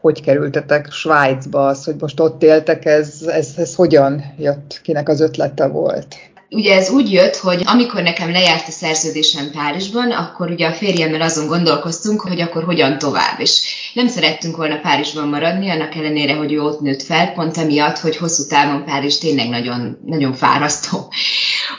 Hogy 0.00 0.22
kerültetek 0.22 0.90
Svájcba, 0.90 1.66
az, 1.66 1.84
hogy 1.84 1.96
most 1.98 2.20
ott 2.20 2.42
éltek, 2.42 2.84
ez, 2.84 3.22
ez, 3.26 3.48
ez 3.56 3.74
hogyan 3.74 4.34
jött, 4.38 4.80
kinek 4.82 5.08
az 5.08 5.20
ötlete 5.20 5.66
volt? 5.66 6.16
Ugye 6.50 6.74
ez 6.74 6.90
úgy 6.90 7.12
jött, 7.12 7.36
hogy 7.36 7.62
amikor 7.64 8.02
nekem 8.02 8.30
lejárt 8.30 8.68
a 8.68 8.70
szerződésem 8.70 9.50
Párizsban, 9.50 10.10
akkor 10.10 10.50
ugye 10.50 10.66
a 10.66 10.72
férjemmel 10.72 11.20
azon 11.20 11.46
gondolkoztunk, 11.46 12.20
hogy 12.20 12.40
akkor 12.40 12.64
hogyan 12.64 12.98
tovább. 12.98 13.40
És 13.40 13.62
nem 13.94 14.08
szerettünk 14.08 14.56
volna 14.56 14.80
Párizsban 14.80 15.28
maradni, 15.28 15.70
annak 15.70 15.94
ellenére, 15.94 16.34
hogy 16.34 16.52
ő 16.52 16.60
ott 16.60 16.80
nőtt 16.80 17.02
fel, 17.02 17.32
pont 17.32 17.56
emiatt, 17.56 17.98
hogy 17.98 18.16
hosszú 18.16 18.46
távon 18.46 18.84
Párizs 18.84 19.18
tényleg 19.18 19.48
nagyon, 19.48 19.98
nagyon 20.06 20.32
fárasztó. 20.32 21.12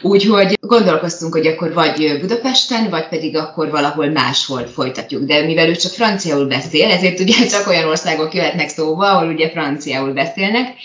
Úgyhogy 0.01 0.57
gondolkoztunk, 0.59 1.33
hogy 1.33 1.47
akkor 1.47 1.73
vagy 1.73 2.19
Budapesten, 2.19 2.89
vagy 2.89 3.07
pedig 3.07 3.37
akkor 3.37 3.69
valahol 3.69 4.09
máshol 4.09 4.67
folytatjuk. 4.67 5.23
De 5.23 5.45
mivel 5.45 5.69
ő 5.69 5.75
csak 5.75 5.91
franciául 5.91 6.45
beszél, 6.45 6.89
ezért 6.89 7.19
ugye 7.19 7.47
csak 7.47 7.67
olyan 7.67 7.87
országok 7.87 8.33
jöhetnek 8.33 8.69
szóba, 8.69 9.11
ahol 9.11 9.27
ugye 9.27 9.49
franciául 9.49 10.13
beszélnek, 10.13 10.75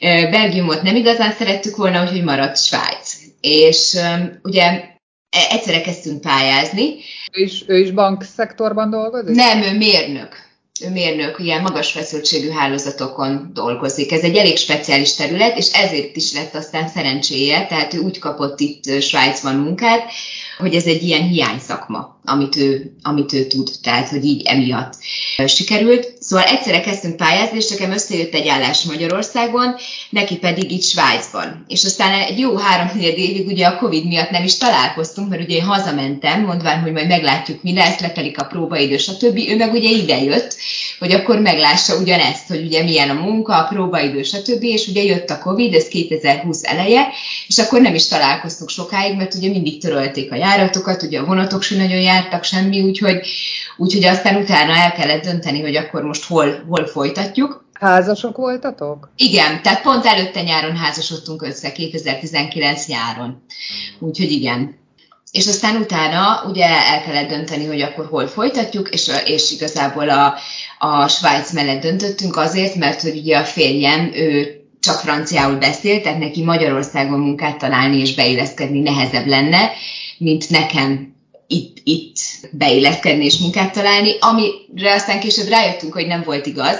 Belgiumot 0.00 0.82
nem 0.82 0.96
igazán 0.96 1.32
szerettük 1.32 1.76
volna, 1.76 2.02
úgyhogy 2.02 2.24
maradt 2.24 2.64
Svájc. 2.64 3.16
És 3.40 3.96
ugye 4.42 4.62
e, 4.62 5.46
egyszerre 5.50 5.80
kezdtünk 5.80 6.20
pályázni. 6.20 6.94
Ő 7.32 7.42
is, 7.42 7.64
ő 7.66 7.78
is 7.78 7.90
bankszektorban 7.90 8.90
dolgozik? 8.90 9.34
Nem, 9.34 9.62
ő 9.62 9.76
mérnök. 9.76 10.48
Ő 10.84 10.90
mérnök, 10.90 11.38
ilyen 11.38 11.62
magas 11.62 11.90
feszültségű 11.90 12.50
hálózatokon 12.50 13.50
dolgozik. 13.54 14.12
Ez 14.12 14.22
egy 14.22 14.36
elég 14.36 14.56
speciális 14.56 15.14
terület, 15.14 15.58
és 15.58 15.72
ezért 15.72 16.16
is 16.16 16.32
lett 16.32 16.54
aztán 16.54 16.88
szerencséje, 16.88 17.66
tehát 17.66 17.94
ő 17.94 17.98
úgy 17.98 18.18
kapott 18.18 18.60
itt 18.60 19.00
Svájcban 19.00 19.54
munkát, 19.54 20.10
hogy 20.58 20.74
ez 20.74 20.84
egy 20.84 21.02
ilyen 21.02 21.22
hiányszakma, 21.22 22.19
amit 22.24 22.56
ő, 22.56 22.96
amit 23.02 23.32
ő 23.32 23.46
tud, 23.46 23.70
tehát 23.82 24.08
hogy 24.08 24.24
így 24.24 24.42
emiatt 24.46 24.94
sikerült. 25.46 26.12
Szóval 26.20 26.44
egyszerre 26.44 26.80
kezdtünk 26.80 27.16
pályázni, 27.16 27.56
és 27.56 27.68
nekem 27.68 27.92
összejött 27.92 28.34
egy 28.34 28.48
állás 28.48 28.82
Magyarországon, 28.82 29.74
neki 30.10 30.36
pedig 30.36 30.70
itt 30.70 30.82
Svájcban. 30.82 31.64
És 31.68 31.84
aztán 31.84 32.20
egy 32.20 32.38
jó 32.38 32.56
három 32.56 33.00
évig 33.00 33.46
ugye 33.46 33.66
a 33.66 33.76
Covid 33.76 34.06
miatt 34.06 34.30
nem 34.30 34.44
is 34.44 34.56
találkoztunk, 34.56 35.28
mert 35.28 35.42
ugye 35.42 35.56
én 35.56 35.64
hazamentem, 35.64 36.44
mondván, 36.44 36.80
hogy 36.80 36.92
majd 36.92 37.06
meglátjuk 37.06 37.62
mi 37.62 37.74
lesz, 37.74 38.00
letelik 38.00 38.40
a 38.40 38.44
próbaidő, 38.44 38.96
stb. 38.96 39.38
Ő 39.48 39.56
meg 39.56 39.72
ugye 39.72 39.90
ide 39.90 40.22
jött, 40.22 40.56
hogy 40.98 41.12
akkor 41.12 41.40
meglássa 41.40 41.96
ugyanezt, 41.96 42.48
hogy 42.48 42.64
ugye 42.64 42.82
milyen 42.82 43.10
a 43.10 43.20
munka, 43.20 43.56
a 43.56 43.68
próbaidő, 43.68 44.22
stb. 44.22 44.62
És 44.62 44.86
ugye 44.86 45.02
jött 45.02 45.30
a 45.30 45.38
Covid, 45.38 45.74
ez 45.74 45.88
2020 45.88 46.64
eleje, 46.64 47.08
és 47.46 47.58
akkor 47.58 47.80
nem 47.80 47.94
is 47.94 48.08
találkoztunk 48.08 48.70
sokáig, 48.70 49.16
mert 49.16 49.34
ugye 49.34 49.48
mindig 49.48 49.80
törölték 49.80 50.32
a 50.32 50.36
járatokat, 50.36 51.02
ugye 51.02 51.18
a 51.18 51.24
vonatok 51.24 51.62
sem 51.62 51.78
nagyon 51.78 52.00
jártak 52.12 52.44
semmi, 52.44 52.80
úgyhogy, 52.80 53.26
úgyhogy 53.76 54.04
aztán 54.04 54.36
utána 54.36 54.76
el 54.76 54.92
kellett 54.92 55.22
dönteni, 55.22 55.60
hogy 55.60 55.76
akkor 55.76 56.02
most 56.02 56.24
hol, 56.24 56.64
hol 56.68 56.86
folytatjuk. 56.86 57.64
Házasok 57.72 58.36
voltatok? 58.36 59.10
Igen, 59.16 59.62
tehát 59.62 59.82
pont 59.82 60.06
előtte 60.06 60.42
nyáron 60.42 60.76
házasodtunk 60.76 61.42
össze, 61.42 61.72
2019 61.72 62.86
nyáron. 62.86 63.42
Úgyhogy 63.98 64.30
igen. 64.30 64.78
És 65.32 65.46
aztán 65.46 65.76
utána 65.76 66.44
ugye 66.46 66.66
el 66.66 67.02
kellett 67.02 67.28
dönteni, 67.28 67.66
hogy 67.66 67.80
akkor 67.80 68.06
hol 68.06 68.26
folytatjuk, 68.26 68.88
és, 68.88 69.10
és 69.24 69.52
igazából 69.52 70.08
a, 70.08 70.34
a 70.78 71.08
Svájc 71.08 71.52
mellett 71.52 71.82
döntöttünk 71.82 72.36
azért, 72.36 72.74
mert 72.74 73.00
hogy 73.00 73.16
ugye 73.16 73.38
a 73.38 73.44
férjem, 73.44 74.10
ő 74.14 74.60
csak 74.80 75.00
franciául 75.00 75.56
beszél, 75.56 76.00
tehát 76.00 76.18
neki 76.18 76.44
Magyarországon 76.44 77.20
munkát 77.20 77.58
találni 77.58 78.00
és 78.00 78.14
beilleszkedni 78.14 78.80
nehezebb 78.80 79.26
lenne, 79.26 79.70
mint 80.18 80.50
nekem 80.50 81.14
itt, 81.52 81.76
itt 81.84 82.16
beilleszkedni 82.50 83.24
és 83.24 83.38
munkát 83.38 83.72
találni, 83.72 84.16
amire 84.20 84.94
aztán 84.94 85.20
később 85.20 85.48
rájöttünk, 85.48 85.92
hogy 85.92 86.06
nem 86.06 86.22
volt 86.22 86.46
igaz, 86.46 86.78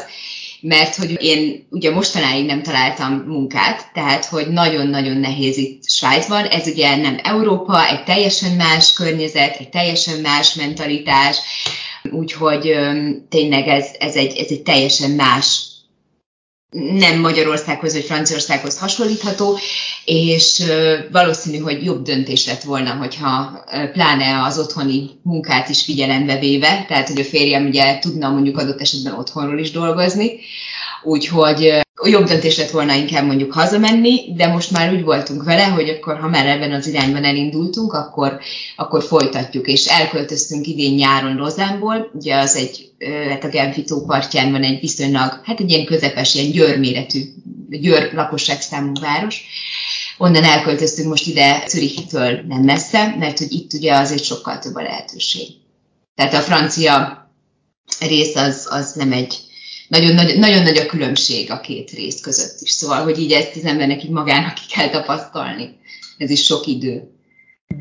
mert 0.61 0.95
hogy 0.95 1.23
én 1.23 1.67
ugye 1.71 1.91
mostanáig 1.91 2.45
nem 2.45 2.63
találtam 2.63 3.13
munkát, 3.13 3.91
tehát 3.95 4.25
hogy 4.25 4.49
nagyon-nagyon 4.49 5.17
nehéz 5.17 5.57
itt 5.57 5.89
Svájcban. 5.89 6.45
Ez 6.45 6.67
ugye 6.67 6.97
nem 6.97 7.19
Európa, 7.23 7.89
egy 7.89 8.05
teljesen 8.05 8.53
más 8.53 8.93
környezet, 8.93 9.57
egy 9.59 9.69
teljesen 9.69 10.21
más 10.21 10.55
mentalitás, 10.55 11.37
úgyhogy 12.11 12.77
tényleg 13.29 13.69
ez, 13.69 13.87
ez, 13.99 14.15
egy, 14.15 14.37
ez 14.37 14.51
egy 14.51 14.63
teljesen 14.63 15.11
más 15.11 15.70
nem 16.71 17.21
Magyarországhoz 17.21 17.93
vagy 17.93 18.05
Franciaországhoz 18.05 18.79
hasonlítható, 18.79 19.59
és 20.05 20.63
valószínű, 21.13 21.59
hogy 21.59 21.85
jobb 21.85 22.03
döntés 22.03 22.47
lett 22.47 22.63
volna, 22.63 22.91
hogyha 22.91 23.65
pláne 23.93 24.43
az 24.43 24.59
otthoni 24.59 25.11
munkát 25.23 25.69
is 25.69 25.83
figyelembe 25.83 26.39
véve, 26.39 26.85
tehát 26.89 27.09
hogy 27.09 27.21
a 27.21 27.25
férjem 27.25 27.67
ugye 27.67 27.99
tudna 27.99 28.31
mondjuk 28.31 28.59
adott 28.59 28.81
esetben 28.81 29.13
otthonról 29.13 29.59
is 29.59 29.71
dolgozni, 29.71 30.31
úgyhogy 31.03 31.81
jobb 32.05 32.27
döntés 32.27 32.57
lett 32.57 32.71
volna 32.71 32.95
inkább 32.95 33.27
mondjuk 33.27 33.53
hazamenni, 33.53 34.33
de 34.35 34.47
most 34.47 34.71
már 34.71 34.93
úgy 34.93 35.03
voltunk 35.03 35.45
vele, 35.45 35.65
hogy 35.65 35.89
akkor 35.89 36.19
ha 36.19 36.29
már 36.29 36.47
ebben 36.47 36.73
az 36.73 36.87
irányban 36.87 37.25
elindultunk, 37.25 37.93
akkor, 37.93 38.41
akkor 38.77 39.03
folytatjuk, 39.03 39.67
és 39.67 39.87
elköltöztünk 39.87 40.67
idén 40.67 40.95
nyáron 40.95 41.37
Rozánból, 41.37 42.11
ugye 42.15 42.37
az 42.37 42.57
egy, 42.57 42.91
hát 43.29 43.45
a 43.45 43.49
Genfi 43.49 43.83
tó 43.83 44.05
partján 44.05 44.51
van 44.51 44.63
egy 44.63 44.81
viszonylag, 44.81 45.41
hát 45.45 45.61
egy 45.61 45.71
ilyen 45.71 45.85
közepes, 45.85 46.35
ilyen 46.35 46.51
győrméretű, 46.51 47.21
győr 47.69 48.13
lakosságszámú 48.15 48.93
város, 49.01 49.45
Onnan 50.23 50.45
elköltöztünk 50.45 51.09
most 51.09 51.27
ide 51.27 51.65
Zürichtől 51.69 52.41
nem 52.49 52.63
messze, 52.63 53.15
mert 53.19 53.39
hogy 53.39 53.53
itt 53.53 53.73
ugye 53.73 53.97
azért 53.97 54.25
sokkal 54.25 54.59
több 54.59 54.75
a 54.75 54.83
lehetőség. 54.83 55.49
Tehát 56.15 56.35
a 56.35 56.41
francia 56.41 57.25
rész 58.01 58.37
az, 58.37 58.67
az 58.71 58.93
nem 58.93 59.13
egy, 59.13 59.39
nagyon 59.91 60.15
nagy, 60.15 60.39
nagyon 60.39 60.63
nagy 60.63 60.77
a 60.77 60.87
különbség 60.87 61.51
a 61.51 61.61
két 61.61 61.91
rész 61.91 62.21
között 62.21 62.61
is. 62.61 62.71
Szóval, 62.71 63.03
hogy 63.03 63.19
így 63.19 63.33
ezt 63.33 63.57
az 63.57 63.65
embernek 63.65 64.05
így 64.05 64.11
magának 64.11 64.55
ki 64.55 64.75
kell 64.75 64.89
tapasztalni. 64.89 65.79
Ez 66.19 66.31
is 66.31 66.45
sok 66.45 66.67
idő, 66.67 67.11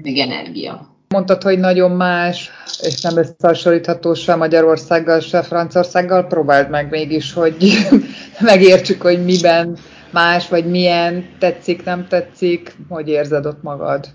meg 0.02 0.18
energia. 0.18 0.98
Mondtad, 1.08 1.44
hogy 1.44 1.60
nagyon 1.60 1.92
más, 1.92 2.50
és 2.82 3.02
nem 3.02 3.18
összehasonlítható 3.18 4.14
se 4.14 4.36
Magyarországgal, 4.36 5.20
se 5.20 5.44
Franciaországgal. 5.44 6.28
Próbáld 6.28 6.70
meg 6.70 6.90
mégis, 6.90 7.34
hogy 7.34 7.56
megértsük, 8.40 9.02
hogy 9.02 9.24
miben 9.24 9.78
más, 10.12 10.48
vagy 10.48 10.66
milyen 10.66 11.30
tetszik, 11.40 11.84
nem 11.84 12.08
tetszik, 12.08 12.76
hogy 12.88 13.08
érzed 13.08 13.46
ott 13.46 13.62
magad. 13.62 14.10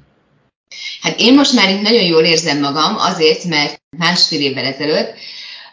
Hát 1.00 1.20
én 1.20 1.34
most 1.34 1.52
már 1.52 1.70
itt 1.70 1.82
nagyon 1.82 2.04
jól 2.04 2.22
érzem 2.22 2.60
magam, 2.60 2.96
azért, 2.96 3.44
mert 3.44 3.82
másfél 3.96 4.40
évvel 4.40 4.64
ezelőtt 4.64 5.14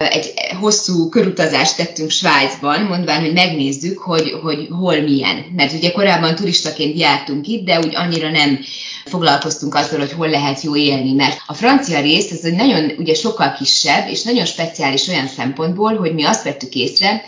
egy 0.08 0.34
hosszú 0.60 1.10
körutazást 1.10 1.78
tettünk 1.78 2.10
Svájcban, 2.10 2.82
mondván, 2.82 3.22
hogy 3.22 3.34
megnézzük, 3.34 4.00
hogy, 4.00 4.32
hogy 4.44 4.68
hol 4.70 5.02
milyen. 5.02 5.46
Mert 5.56 5.74
ugye 5.74 5.92
korábban 5.92 6.36
turistaként 6.36 7.00
jártunk 7.00 7.48
itt, 7.48 7.66
de 7.66 7.80
úgy 7.80 7.96
annyira 7.96 8.30
nem 8.30 8.60
foglalkoztunk 9.06 9.76
azzal, 9.76 10.00
hogy 10.00 10.12
hol 10.12 10.30
lehet 10.30 10.62
jó 10.62 10.76
élni, 10.76 11.14
mert 11.14 11.42
a 11.46 11.54
francia 11.54 12.02
rész 12.02 12.32
ez 12.32 12.44
egy 12.44 12.56
nagyon, 12.56 12.92
ugye 12.98 13.14
sokkal 13.14 13.52
kisebb, 13.52 14.10
és 14.10 14.24
nagyon 14.24 14.46
speciális 14.46 15.08
olyan 15.08 15.28
szempontból, 15.28 15.96
hogy 15.96 16.14
mi 16.14 16.24
azt 16.24 16.44
vettük 16.44 16.76
észre, 16.76 17.24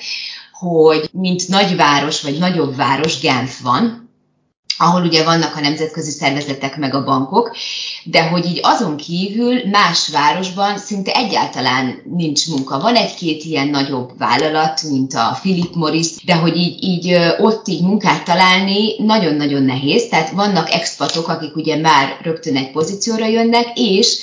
hogy 0.51 1.10
mint 1.12 1.48
nagyváros 1.48 2.22
vagy 2.22 2.38
nagyobb 2.38 2.75
város 2.75 3.20
Genf 3.20 3.60
van, 3.60 4.02
ahol 4.83 5.03
ugye 5.03 5.23
vannak 5.23 5.55
a 5.55 5.59
nemzetközi 5.59 6.11
szervezetek 6.11 6.77
meg 6.77 6.93
a 6.93 7.03
bankok, 7.03 7.55
de 8.03 8.27
hogy 8.27 8.45
így 8.45 8.59
azon 8.63 8.97
kívül 8.97 9.69
más 9.69 10.09
városban 10.09 10.77
szinte 10.77 11.11
egyáltalán 11.11 12.01
nincs 12.15 12.47
munka. 12.47 12.79
Van 12.79 12.95
egy-két 12.95 13.43
ilyen 13.43 13.67
nagyobb 13.67 14.17
vállalat, 14.17 14.81
mint 14.89 15.13
a 15.13 15.37
Philip 15.41 15.75
Morris, 15.75 16.07
de 16.25 16.35
hogy 16.35 16.57
így, 16.57 16.83
így 16.83 17.17
ott 17.37 17.67
így 17.67 17.81
munkát 17.81 18.23
találni 18.23 18.95
nagyon-nagyon 18.97 19.63
nehéz, 19.63 20.07
tehát 20.07 20.29
vannak 20.29 20.71
expatok, 20.71 21.27
akik 21.27 21.55
ugye 21.55 21.75
már 21.77 22.17
rögtön 22.21 22.55
egy 22.55 22.71
pozícióra 22.71 23.25
jönnek, 23.25 23.71
és 23.73 24.17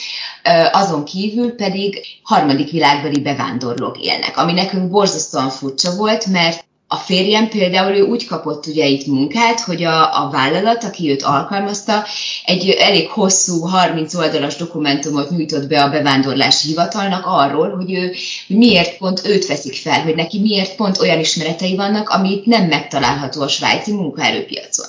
azon 0.73 1.05
kívül 1.05 1.55
pedig 1.55 2.01
harmadik 2.23 2.71
világbeli 2.71 3.21
bevándorlók 3.21 3.99
élnek, 3.99 4.37
ami 4.37 4.53
nekünk 4.53 4.91
borzasztóan 4.91 5.51
furcsa 5.51 5.97
volt, 5.97 6.27
mert 6.27 6.69
a 6.93 6.97
férjem 6.97 7.49
például 7.49 7.97
ő 7.97 8.03
úgy 8.03 8.27
kapott 8.27 8.67
ugye 8.67 8.87
itt 8.87 9.07
munkát, 9.07 9.61
hogy 9.61 9.83
a, 9.85 10.25
a 10.25 10.31
vállalat, 10.31 10.85
aki 10.85 11.11
őt 11.11 11.23
alkalmazta, 11.23 12.05
egy 12.45 12.69
elég 12.69 13.09
hosszú, 13.09 13.61
30 13.61 14.15
oldalas 14.15 14.57
dokumentumot 14.57 15.31
nyújtott 15.31 15.69
be 15.69 15.83
a 15.83 15.91
bevándorlási 15.91 16.69
hivatalnak 16.69 17.27
arról, 17.27 17.77
hogy 17.77 17.93
ő 17.93 18.13
miért 18.47 18.97
pont 18.97 19.27
őt 19.27 19.47
veszik 19.47 19.75
fel, 19.75 20.03
hogy 20.03 20.15
neki 20.15 20.41
miért 20.41 20.77
pont 20.77 20.99
olyan 20.99 21.19
ismeretei 21.19 21.77
vannak, 21.77 22.09
amit 22.09 22.47
nem 22.47 22.67
megtalálható 22.67 23.41
a 23.41 23.49
svájci 23.49 23.93
munkaerőpiacon. 23.93 24.87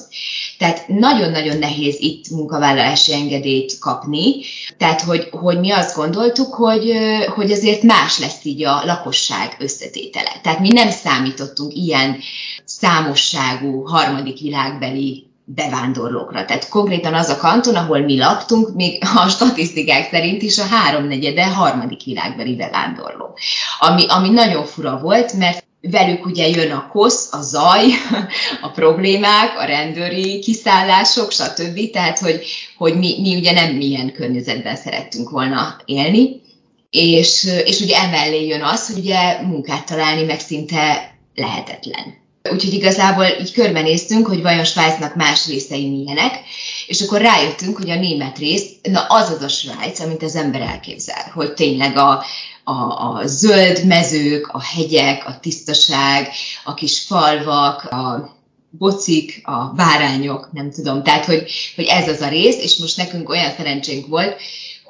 Tehát 0.62 0.88
nagyon-nagyon 0.88 1.58
nehéz 1.58 1.96
itt 2.00 2.30
munkavállalási 2.30 3.13
engedélyt 3.13 3.80
kapni, 3.80 4.36
tehát 4.77 5.01
hogy, 5.01 5.27
hogy 5.32 5.60
mi 5.60 5.72
azt 5.72 5.96
gondoltuk, 5.96 6.53
hogy, 6.53 6.94
hogy 7.36 7.51
azért 7.51 7.84
más 7.84 8.20
lesz 8.20 8.46
így 8.46 8.63
a 8.63 8.86
lakosság 8.86 9.56
összetétele. 9.60 10.32
Tehát 10.44 10.60
mi 10.60 10.68
nem 10.68 10.89
számítottunk 10.89 11.74
ilyen 11.75 12.18
számosságú 12.65 13.84
harmadik 13.84 14.39
világbeli 14.39 15.27
bevándorlókra. 15.46 16.46
Tehát 16.46 16.70
konkrétan 16.70 17.13
az 17.13 17.30
a 17.30 17.38
kanton, 17.38 17.75
ahol 17.75 18.00
mi 18.00 18.18
laktunk, 18.18 18.75
még 18.75 19.03
a 19.15 19.27
statisztikák 19.27 20.10
szerint 20.12 20.41
is 20.41 20.58
a 20.60 20.65
háromnegyede 20.65 21.46
harmadik 21.46 22.03
világbeli 22.03 22.56
bevándorló. 22.56 23.38
Ami, 23.80 24.06
ami 24.08 24.30
nagyon 24.30 24.65
fura 24.65 25.00
volt, 25.00 25.34
mert 25.34 25.70
velük 25.81 26.25
ugye 26.25 26.47
jön 26.47 26.71
a 26.71 26.88
kosz, 26.91 27.33
a 27.33 27.41
zaj, 27.41 27.85
a 28.61 28.69
problémák, 28.69 29.59
a 29.59 29.63
rendőri 29.63 30.39
kiszállások, 30.39 31.31
stb. 31.31 31.89
Tehát, 31.91 32.19
hogy, 32.19 32.45
hogy 32.77 32.97
mi, 32.97 33.19
mi 33.21 33.35
ugye 33.35 33.51
nem 33.51 33.75
milyen 33.75 34.11
környezetben 34.11 34.75
szerettünk 34.75 35.29
volna 35.29 35.81
élni. 35.85 36.41
És, 36.89 37.47
és 37.65 37.79
ugye 37.79 37.97
emellé 37.97 38.47
jön 38.47 38.61
az, 38.61 38.88
hogy 38.88 38.97
ugye 38.97 39.41
munkát 39.41 39.85
találni 39.85 40.23
meg 40.23 40.39
szinte 40.39 41.15
lehetetlen. 41.35 42.19
Úgyhogy 42.51 42.73
igazából 42.73 43.25
így 43.41 43.51
körbenéztünk, 43.51 44.27
hogy 44.27 44.41
vajon 44.41 44.63
Svájcnak 44.63 45.15
más 45.15 45.47
részei 45.47 45.89
milyenek, 45.89 46.39
és 46.88 47.01
akkor 47.01 47.21
rájöttünk, 47.21 47.77
hogy 47.77 47.89
a 47.89 48.00
német 48.00 48.38
rész, 48.38 48.65
na 48.81 49.00
az 49.00 49.29
az 49.29 49.41
a 49.41 49.47
Svájc, 49.47 50.00
amit 50.00 50.23
az 50.23 50.35
ember 50.35 50.61
elképzel, 50.61 51.31
hogy 51.33 51.53
tényleg 51.53 51.97
a, 51.97 52.23
a, 52.71 53.17
a 53.17 53.27
zöld 53.27 53.85
mezők, 53.85 54.47
a 54.47 54.61
hegyek, 54.61 55.27
a 55.27 55.39
tisztaság, 55.39 56.29
a 56.63 56.73
kis 56.73 56.99
falvak, 56.99 57.83
a 57.83 58.35
bocik, 58.69 59.41
a 59.43 59.73
bárányok, 59.75 60.49
nem 60.51 60.71
tudom. 60.71 61.03
Tehát, 61.03 61.25
hogy, 61.25 61.51
hogy 61.75 61.85
ez 61.85 62.07
az 62.07 62.21
a 62.21 62.27
rész, 62.29 62.57
és 62.57 62.77
most 62.77 62.97
nekünk 62.97 63.29
olyan 63.29 63.51
szerencsénk 63.57 64.07
volt, 64.07 64.35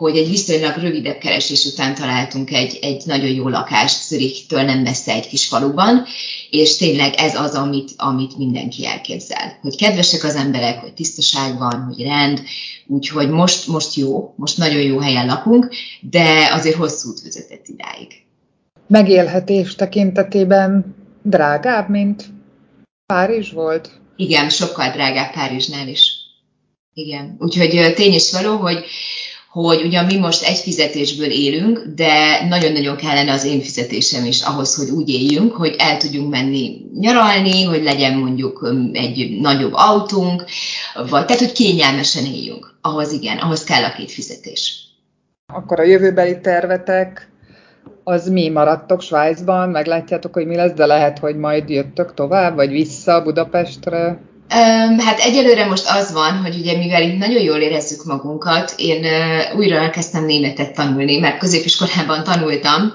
hogy 0.02 0.18
egy 0.18 0.30
viszonylag 0.30 0.76
rövidebb 0.76 1.18
keresés 1.18 1.66
után 1.66 1.96
találtunk 1.96 2.52
egy, 2.52 2.80
egy 2.82 3.04
nagyon 3.06 3.30
jó 3.30 3.48
lakást 3.48 4.08
Zürichtől 4.08 4.62
nem 4.62 4.80
messze 4.80 5.14
egy 5.14 5.28
kis 5.28 5.48
faluban, 5.48 6.06
és 6.50 6.78
tényleg 6.78 7.14
ez 7.14 7.36
az, 7.36 7.54
amit, 7.54 7.92
amit 7.96 8.38
mindenki 8.38 8.86
elképzel. 8.86 9.58
Hogy 9.62 9.76
kedvesek 9.76 10.24
az 10.24 10.36
emberek, 10.36 10.80
hogy 10.80 10.94
tisztaság 10.94 11.58
van, 11.58 11.84
hogy 11.84 12.02
rend, 12.02 12.42
úgyhogy 12.88 13.30
most, 13.30 13.68
most 13.68 13.96
jó, 13.96 14.34
most 14.36 14.58
nagyon 14.58 14.82
jó 14.82 15.00
helyen 15.00 15.26
lakunk, 15.26 15.70
de 16.02 16.50
azért 16.52 16.76
hosszú 16.76 17.10
út 17.10 17.22
vezetett 17.24 17.68
idáig. 17.68 18.08
Megélhetés 18.88 19.76
tekintetében 19.76 20.96
drágább, 21.24 21.90
mint 21.90 22.26
Párizs 23.06 23.52
volt? 23.52 23.90
Igen, 24.16 24.50
sokkal 24.50 24.92
drágább 24.92 25.32
Párizsnál 25.32 25.88
is. 25.88 26.12
Igen, 26.94 27.36
úgyhogy 27.40 27.94
tény 27.96 28.14
is 28.14 28.32
való, 28.32 28.58
hogy 28.58 28.86
hogy 29.52 29.82
ugyan 29.86 30.06
mi 30.06 30.18
most 30.18 30.44
egy 30.44 30.58
fizetésből 30.58 31.30
élünk, 31.30 31.84
de 31.96 32.46
nagyon-nagyon 32.48 32.96
kellene 32.96 33.32
az 33.32 33.46
én 33.46 33.62
fizetésem 33.62 34.26
is 34.26 34.42
ahhoz, 34.42 34.76
hogy 34.76 34.90
úgy 34.90 35.10
éljünk, 35.10 35.52
hogy 35.52 35.76
el 35.78 35.98
tudjunk 35.98 36.30
menni 36.30 36.82
nyaralni, 37.00 37.64
hogy 37.64 37.84
legyen 37.84 38.18
mondjuk 38.18 38.76
egy 38.94 39.38
nagyobb 39.42 39.74
autónk, 39.74 40.46
vagy 40.94 41.26
tehát, 41.26 41.42
hogy 41.42 41.52
kényelmesen 41.52 42.26
éljünk. 42.26 42.78
Ahhoz 42.82 43.12
igen, 43.12 43.38
ahhoz 43.38 43.64
kell 43.64 43.84
a 43.84 43.94
két 43.94 44.12
fizetés. 44.12 44.84
Akkor 45.54 45.80
a 45.80 45.84
jövőbeli 45.84 46.40
tervetek 46.40 47.32
az 48.04 48.30
mi 48.30 48.50
maradtok 48.50 49.02
Svájcban, 49.02 49.70
meglátjátok, 49.70 50.34
hogy 50.34 50.46
mi 50.46 50.56
lesz, 50.56 50.74
de 50.74 50.86
lehet, 50.86 51.20
hogy 51.20 51.38
majd 51.38 51.70
jöttök 51.70 52.14
tovább, 52.14 52.56
vagy 52.56 52.72
vissza 52.72 53.24
Budapestre? 53.24 54.20
Hát 54.98 55.20
egyelőre 55.20 55.66
most 55.66 55.86
az 55.88 56.12
van, 56.12 56.38
hogy 56.38 56.56
ugye 56.56 56.78
mivel 56.78 57.02
itt 57.02 57.18
nagyon 57.18 57.42
jól 57.42 57.58
érezzük 57.58 58.04
magunkat, 58.04 58.74
én 58.78 59.06
újra 59.56 59.76
elkezdtem 59.76 60.26
németet 60.26 60.74
tanulni, 60.74 61.18
mert 61.18 61.38
középiskolában 61.38 62.24
tanultam, 62.24 62.92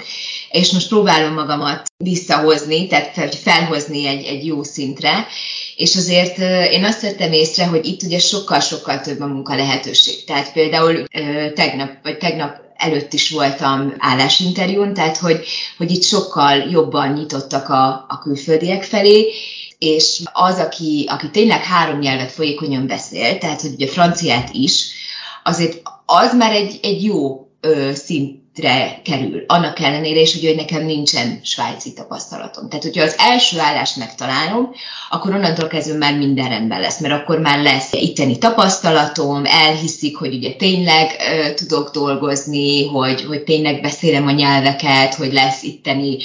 és 0.51 0.71
most 0.71 0.89
próbálom 0.89 1.35
magamat 1.35 1.83
visszahozni, 1.97 2.87
tehát 2.87 3.35
felhozni 3.35 4.07
egy, 4.07 4.25
egy 4.25 4.47
jó 4.47 4.63
szintre, 4.63 5.27
és 5.77 5.97
azért 5.97 6.39
én 6.73 6.85
azt 6.85 7.03
vettem 7.03 7.33
észre, 7.33 7.67
hogy 7.67 7.87
itt 7.87 8.03
ugye 8.03 8.19
sokkal-sokkal 8.19 9.01
több 9.01 9.21
a 9.21 9.27
munka 9.27 9.55
lehetőség. 9.55 10.25
Tehát 10.25 10.53
például 10.53 11.05
tegnap, 11.55 11.91
vagy 12.03 12.19
tegnap 12.19 12.65
előtt 12.77 13.13
is 13.13 13.31
voltam 13.31 13.95
állásinterjún, 13.99 14.95
tehát 14.95 15.17
hogy, 15.17 15.45
hogy 15.79 15.91
itt 15.91 16.05
sokkal 16.05 16.57
jobban 16.57 17.13
nyitottak 17.13 17.69
a, 17.69 17.87
a 18.09 18.19
külföldiek 18.23 18.83
felé, 18.83 19.33
és 19.79 20.23
az, 20.33 20.59
aki, 20.59 21.07
aki 21.09 21.31
tényleg 21.31 21.65
három 21.65 21.99
nyelvet 21.99 22.33
folyékonyan 22.33 22.87
beszél, 22.87 23.39
tehát 23.39 23.61
hogy 23.61 23.73
ugye 23.73 23.87
franciát 23.87 24.49
is, 24.53 24.91
azért 25.45 25.83
az 26.07 26.35
már 26.35 26.53
egy, 26.53 26.79
egy 26.83 27.05
jó 27.05 27.49
ö, 27.61 27.91
szint 27.95 28.45
re 28.59 29.01
kerül. 29.05 29.45
Annak 29.47 29.81
ellenére 29.81 30.21
is, 30.21 30.41
hogy 30.41 30.57
nekem 30.57 30.85
nincsen 30.85 31.41
svájci 31.43 31.93
tapasztalatom. 31.93 32.69
Tehát, 32.69 32.85
hogyha 32.85 33.03
az 33.03 33.15
első 33.19 33.59
állást 33.59 33.97
megtalálom, 33.97 34.71
akkor 35.11 35.35
onnantól 35.35 35.69
kezdve 35.69 35.97
már 35.97 36.17
minden 36.17 36.49
rendben 36.49 36.81
lesz, 36.81 37.01
mert 37.01 37.15
akkor 37.15 37.39
már 37.39 37.63
lesz 37.63 37.93
itteni 37.93 38.39
tapasztalatom, 38.39 39.43
elhiszik, 39.45 40.17
hogy 40.17 40.35
ugye 40.35 40.53
tényleg 40.53 41.11
uh, 41.11 41.55
tudok 41.55 41.91
dolgozni, 41.91 42.87
hogy, 42.87 43.25
hogy 43.25 43.43
tényleg 43.43 43.81
beszélem 43.81 44.27
a 44.27 44.31
nyelveket, 44.31 45.15
hogy 45.15 45.33
lesz 45.33 45.63
itteni 45.63 46.17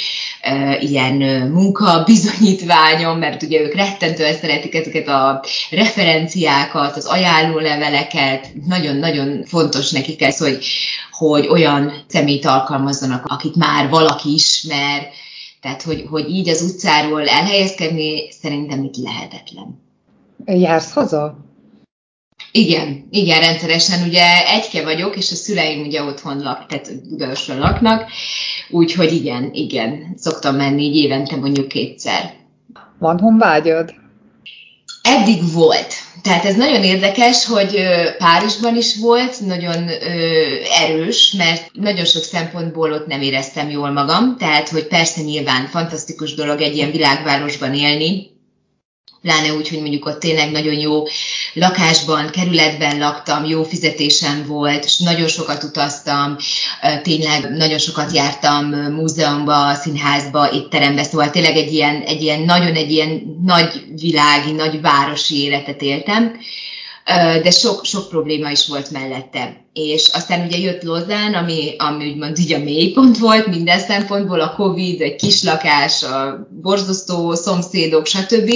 uh, 0.44 0.92
ilyen 0.92 1.22
uh, 1.22 1.50
munka 1.50 2.04
bizonyítványom, 2.06 3.18
mert 3.18 3.44
ugye 3.44 3.60
ők 3.60 3.76
rettentően 3.76 4.34
szeretik 4.34 4.76
ezeket 4.76 5.08
a 5.08 5.44
referenciákat, 5.70 6.96
az 6.96 7.06
ajánlóleveleket, 7.06 8.48
nagyon-nagyon 8.68 9.44
fontos 9.46 9.92
nekik 9.92 10.22
ez, 10.22 10.38
hogy, 10.38 10.66
hogy 11.12 11.48
olyan 11.48 11.94
szemét 12.22 12.46
alkalmazzanak, 12.46 13.26
akit 13.26 13.56
már 13.56 13.90
valaki 13.90 14.34
ismer, 14.34 15.08
tehát 15.62 15.82
hogy, 15.82 16.06
hogy 16.10 16.30
így 16.30 16.50
az 16.50 16.62
utcáról 16.62 17.28
elhelyezkedni 17.28 18.32
szerintem 18.32 18.84
itt 18.84 18.96
lehetetlen. 18.96 19.80
Jársz 20.46 20.92
haza? 20.92 21.38
Igen, 22.52 23.08
igen, 23.12 23.40
rendszeresen. 23.40 24.08
Ugye 24.08 24.48
egyke 24.48 24.84
vagyok, 24.84 25.18
és 25.18 25.32
a 25.32 25.36
szüleim 25.36 25.86
ugye 25.86 26.04
otthon 26.04 26.42
lak, 26.42 26.66
tehát 26.66 27.10
Budaörsön 27.10 27.60
laknak, 27.60 28.12
úgyhogy 28.70 29.14
igen, 29.14 29.50
igen, 29.54 30.14
szoktam 30.18 30.56
menni 30.56 30.84
így 30.84 30.96
évente 30.96 31.36
mondjuk 31.36 31.68
kétszer. 31.68 32.34
Van 33.00 33.20
honvágyad? 33.20 33.94
Eddig 35.02 35.54
volt. 35.54 35.94
Tehát 36.22 36.46
ez 36.46 36.56
nagyon 36.56 36.84
érdekes, 36.84 37.46
hogy 37.46 37.84
Párizsban 38.18 38.76
is 38.76 38.98
volt, 38.98 39.40
nagyon 39.46 39.90
erős, 40.80 41.32
mert 41.32 41.72
nagyon 41.74 42.06
sok 42.06 42.24
szempontból 42.24 42.94
ott 42.94 43.08
nem 43.08 43.22
éreztem 43.22 43.70
jól 43.70 43.92
magam, 43.92 44.38
tehát 44.38 44.70
hogy 44.70 44.88
persze 44.88 45.22
nyilván 45.22 45.68
fantasztikus 45.68 46.34
dolog 46.34 46.62
egy 46.62 46.76
ilyen 46.76 46.92
világvárosban 46.92 47.74
élni, 47.74 48.31
pláne 49.22 49.54
úgy, 49.54 49.70
hogy 49.70 49.80
mondjuk 49.80 50.06
ott 50.06 50.20
tényleg 50.20 50.52
nagyon 50.52 50.74
jó 50.74 51.04
lakásban, 51.54 52.30
kerületben 52.30 52.98
laktam, 52.98 53.46
jó 53.46 53.64
fizetésem 53.64 54.46
volt, 54.48 54.84
és 54.84 54.98
nagyon 54.98 55.28
sokat 55.28 55.64
utaztam, 55.64 56.36
tényleg 57.04 57.50
nagyon 57.50 57.78
sokat 57.78 58.14
jártam 58.14 58.66
múzeumba, 58.70 59.74
színházba, 59.74 60.52
étterembe, 60.52 61.04
szóval 61.04 61.30
tényleg 61.30 61.56
egy 61.56 61.74
ilyen, 61.74 62.02
egy 62.02 62.22
ilyen 62.22 62.42
nagyon 62.42 62.76
egy 62.76 62.92
ilyen 62.92 63.40
nagy 63.44 63.84
világi, 63.96 64.52
nagy 64.52 64.82
városi 64.82 65.44
életet 65.44 65.82
éltem 65.82 66.40
de 67.44 67.52
sok, 67.52 67.86
sok 67.86 68.10
probléma 68.10 68.50
is 68.50 68.68
volt 68.68 68.92
mellette. 68.92 69.66
És 69.74 70.10
aztán 70.14 70.46
ugye 70.46 70.58
jött 70.58 70.84
Lozán, 70.84 71.34
ami, 71.34 71.76
ami 71.78 72.10
úgymond 72.10 72.40
így 72.40 72.54
a 72.54 72.60
mélypont 72.60 73.18
volt 73.18 73.48
minden 73.48 73.80
szempontból, 73.80 74.40
a 74.40 74.54
Covid, 74.56 75.02
egy 75.02 75.16
kislakás, 75.16 76.04
a 76.04 76.48
borzasztó 76.62 77.34
szomszédok, 77.34 78.06
stb. 78.06 78.52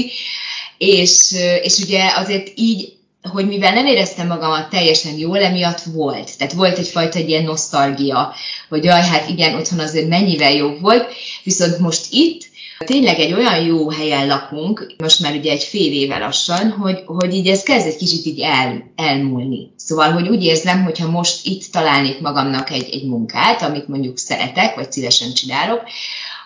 És, 0.78 1.36
és 1.62 1.78
ugye 1.78 2.12
azért 2.16 2.52
így 2.56 2.94
hogy 3.32 3.48
mivel 3.48 3.74
nem 3.74 3.86
éreztem 3.86 4.28
magamat 4.28 4.70
teljesen 4.70 5.18
jól, 5.18 5.44
emiatt 5.44 5.82
volt. 5.82 6.38
Tehát 6.38 6.54
volt 6.54 6.78
egyfajta 6.78 7.18
egy 7.18 7.30
ilyen 7.30 7.44
nosztalgia, 7.44 8.34
hogy 8.70 8.84
jaj, 8.84 9.02
hát 9.02 9.30
igen, 9.30 9.56
otthon 9.56 9.80
azért 9.80 10.08
mennyivel 10.08 10.54
jobb 10.54 10.82
volt, 10.82 11.14
viszont 11.44 11.80
most 11.80 12.06
itt 12.10 12.54
Tényleg 12.78 13.20
egy 13.20 13.34
olyan 13.34 13.66
jó 13.66 13.90
helyen 13.90 14.28
lakunk, 14.28 14.94
most 14.98 15.20
már 15.20 15.36
ugye 15.36 15.52
egy 15.52 15.64
fél 15.64 15.94
éve 15.94 16.18
lassan, 16.18 16.70
hogy, 16.70 17.04
hogy 17.06 17.34
így 17.34 17.48
ez 17.48 17.64
kezd 17.64 17.88
egy 17.88 17.98
kicsit 17.98 18.26
így 18.26 18.40
el, 18.40 18.92
elmúlni. 18.96 19.72
Szóval, 19.76 20.12
hogy 20.12 20.28
úgy 20.28 20.44
érzem, 20.44 20.84
hogy 20.84 21.00
ha 21.00 21.10
most 21.10 21.46
itt 21.46 21.72
találnék 21.72 22.20
magamnak 22.20 22.70
egy, 22.70 22.90
egy 22.92 23.06
munkát, 23.06 23.62
amit 23.62 23.88
mondjuk 23.88 24.18
szeretek, 24.18 24.76
vagy 24.76 24.92
szívesen 24.92 25.34
csinálok, 25.34 25.82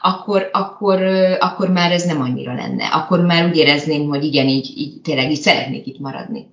akkor, 0.02 0.50
akkor, 0.52 1.02
akkor 1.40 1.70
már 1.70 1.92
ez 1.92 2.04
nem 2.04 2.22
annyira 2.22 2.54
lenne. 2.54 2.86
Akkor 2.86 3.20
már 3.20 3.46
úgy 3.46 3.58
érezném, 3.58 4.08
hogy 4.08 4.24
igen, 4.24 4.48
így, 4.48 4.74
így 4.78 5.02
tényleg 5.02 5.32
így 5.32 5.40
szeretnék 5.40 5.88
itt 5.88 6.00
maradni. 6.00 6.48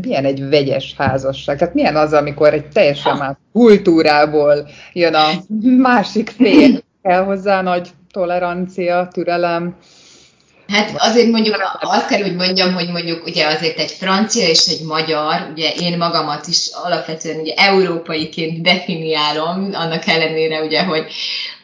Milyen 0.00 0.24
egy 0.24 0.48
vegyes 0.48 0.94
házasság? 0.98 1.58
Tehát 1.58 1.74
milyen 1.74 1.96
az, 1.96 2.12
amikor 2.12 2.52
egy 2.52 2.68
teljesen 2.68 3.16
más 3.16 3.36
kultúrából 3.52 4.68
jön 4.92 5.14
a 5.14 5.28
másik 5.76 6.28
fél, 6.28 6.80
kell 7.02 7.24
hozzá 7.24 7.62
nagy 7.62 7.90
tolerancia, 8.10 9.08
türelem. 9.12 9.76
Hát 10.68 10.94
azért 10.96 11.30
mondjuk 11.30 11.56
azt 11.80 12.06
kell, 12.06 12.22
hogy 12.22 12.34
mondjam, 12.34 12.74
hogy 12.74 12.88
mondjuk 12.90 13.26
ugye 13.26 13.46
azért 13.46 13.78
egy 13.78 13.90
francia 13.90 14.48
és 14.48 14.66
egy 14.66 14.80
magyar, 14.86 15.48
ugye 15.52 15.70
én 15.70 15.96
magamat 15.96 16.46
is 16.46 16.68
alapvetően 16.72 17.40
ugye 17.40 17.54
európaiként 17.54 18.62
definiálom, 18.62 19.70
annak 19.72 20.06
ellenére 20.06 20.62
ugye, 20.62 20.82
hogy 20.82 21.06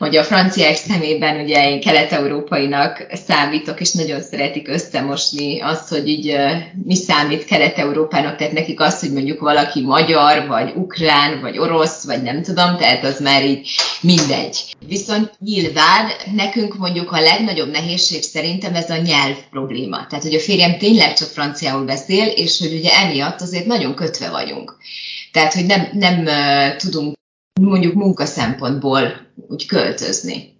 hogy 0.02 0.16
a 0.16 0.24
franciák 0.24 0.76
szemében 0.76 1.40
ugye 1.40 1.70
én 1.70 1.80
kelet-európainak 1.80 3.06
számítok, 3.26 3.80
és 3.80 3.92
nagyon 3.92 4.22
szeretik 4.22 4.68
összemosni 4.68 5.60
azt, 5.60 5.88
hogy 5.88 6.08
így 6.08 6.36
mi 6.84 6.94
számít 6.94 7.44
kelet-európának, 7.44 8.36
tehát 8.36 8.52
nekik 8.52 8.80
az, 8.80 9.00
hogy 9.00 9.12
mondjuk 9.12 9.40
valaki 9.40 9.80
magyar, 9.80 10.46
vagy 10.46 10.72
ukrán, 10.76 11.40
vagy 11.40 11.58
orosz, 11.58 12.04
vagy 12.04 12.22
nem 12.22 12.42
tudom, 12.42 12.76
tehát 12.76 13.04
az 13.04 13.20
már 13.20 13.44
így 13.44 13.70
mindegy. 14.00 14.56
Viszont 14.86 15.30
nyilván 15.38 16.08
nekünk 16.34 16.76
mondjuk 16.76 17.12
a 17.12 17.20
legnagyobb 17.20 17.70
nehézség 17.70 18.22
szerintem 18.22 18.74
ez 18.74 18.90
a 18.92 19.02
nyelv 19.02 19.36
probléma. 19.50 20.06
Tehát, 20.06 20.24
hogy 20.24 20.34
a 20.34 20.40
férjem 20.40 20.78
tényleg 20.78 21.14
csak 21.14 21.28
franciául 21.28 21.84
beszél, 21.84 22.26
és 22.26 22.58
hogy 22.58 22.72
ugye 22.72 22.90
emiatt 22.90 23.40
azért 23.40 23.66
nagyon 23.66 23.94
kötve 23.94 24.30
vagyunk. 24.30 24.76
Tehát, 25.32 25.54
hogy 25.54 25.66
nem, 25.66 25.88
nem 25.92 26.24
tudunk 26.76 27.14
mondjuk 27.60 27.94
munka 27.94 28.24
szempontból 28.24 29.32
úgy 29.48 29.66
költözni. 29.66 30.51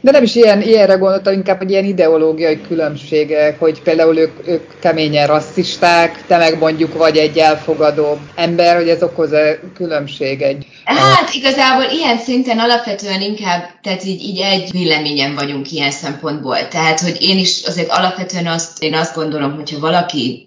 De 0.00 0.10
nem 0.10 0.22
is 0.22 0.34
ilyen, 0.34 0.62
ilyenre 0.62 0.94
gondoltam, 0.94 1.32
inkább 1.32 1.62
egy 1.62 1.70
ilyen 1.70 1.84
ideológiai 1.84 2.60
különbségek, 2.60 3.58
hogy 3.58 3.82
például 3.82 4.16
ők, 4.18 4.48
ők 4.48 4.78
keményen 4.80 5.26
rasszisták, 5.26 6.24
te 6.26 6.36
meg 6.36 6.58
mondjuk 6.58 6.94
vagy 6.94 7.16
egy 7.16 7.38
elfogadó 7.38 8.18
ember, 8.34 8.76
hogy 8.76 8.88
ez 8.88 9.02
okoz-e 9.02 9.58
különbség 9.74 10.42
egy... 10.42 10.66
Hát 10.84 11.34
igazából 11.34 11.84
ilyen 11.98 12.18
szinten 12.18 12.58
alapvetően 12.58 13.20
inkább, 13.20 13.68
tehát 13.82 14.04
így, 14.04 14.22
így 14.22 14.40
egy 14.40 14.70
véleményen 14.72 15.34
vagyunk 15.34 15.72
ilyen 15.72 15.90
szempontból. 15.90 16.68
Tehát, 16.68 17.00
hogy 17.00 17.16
én 17.20 17.38
is 17.38 17.62
azért 17.66 17.90
alapvetően 17.90 18.46
azt, 18.46 18.82
én 18.82 18.94
azt 18.94 19.14
gondolom, 19.14 19.54
hogyha 19.54 19.78
valaki 19.78 20.45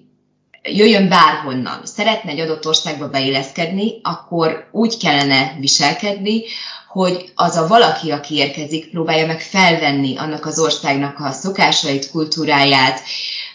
jöjjön 0.64 1.10
bárhonnan, 1.10 1.82
szeretne 1.86 2.30
egy 2.30 2.40
adott 2.40 2.68
országba 2.68 3.10
beilleszkedni, 3.10 4.00
akkor 4.02 4.70
úgy 4.72 4.98
kellene 4.98 5.56
viselkedni, 5.60 6.42
hogy 6.88 7.32
az 7.36 7.56
a 7.56 7.68
valaki, 7.68 8.12
aki 8.12 8.36
érkezik, 8.36 8.90
próbálja 8.90 9.26
meg 9.26 9.42
felvenni 9.42 10.18
annak 10.18 10.46
az 10.46 10.60
országnak 10.60 11.20
a 11.20 11.32
szokásait, 11.32 12.12
kultúráját, 12.12 13.02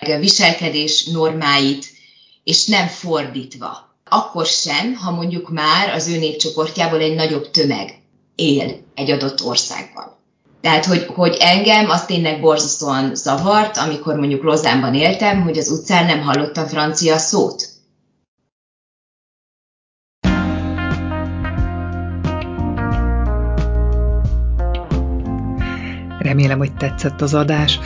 a 0.00 0.18
viselkedés 0.18 1.04
normáit, 1.04 1.86
és 2.44 2.66
nem 2.66 2.86
fordítva. 2.86 3.92
Akkor 4.08 4.46
sem, 4.46 4.94
ha 4.94 5.10
mondjuk 5.10 5.50
már 5.50 5.88
az 5.88 6.08
ő 6.08 6.18
népcsoportjából 6.18 7.00
egy 7.00 7.14
nagyobb 7.14 7.50
tömeg 7.50 7.94
él 8.34 8.84
egy 8.94 9.10
adott 9.10 9.42
országban. 9.42 10.16
Tehát, 10.64 10.84
hogy, 10.84 11.06
hogy 11.06 11.36
engem 11.40 11.90
az 11.90 12.04
tényleg 12.04 12.40
borzasztóan 12.40 13.14
zavart, 13.14 13.76
amikor 13.76 14.16
mondjuk 14.16 14.42
Lozánban 14.42 14.94
éltem, 14.94 15.42
hogy 15.42 15.58
az 15.58 15.70
utcán 15.70 16.06
nem 16.06 16.20
hallottam 16.20 16.66
francia 16.66 17.18
szót. 17.18 17.68
Remélem, 26.18 26.58
hogy 26.58 26.74
tetszett 26.76 27.20
az 27.20 27.34
adás. 27.34 27.78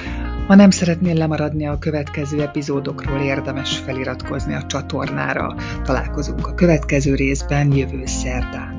Ha 0.46 0.54
nem 0.54 0.70
szeretnél 0.70 1.14
lemaradni 1.14 1.66
a 1.66 1.78
következő 1.78 2.42
epizódokról, 2.42 3.20
érdemes 3.20 3.76
feliratkozni 3.78 4.54
a 4.54 4.66
csatornára. 4.66 5.54
Találkozunk 5.84 6.46
a 6.46 6.54
következő 6.54 7.14
részben 7.14 7.72
jövő 7.72 8.06
szerdán. 8.06 8.77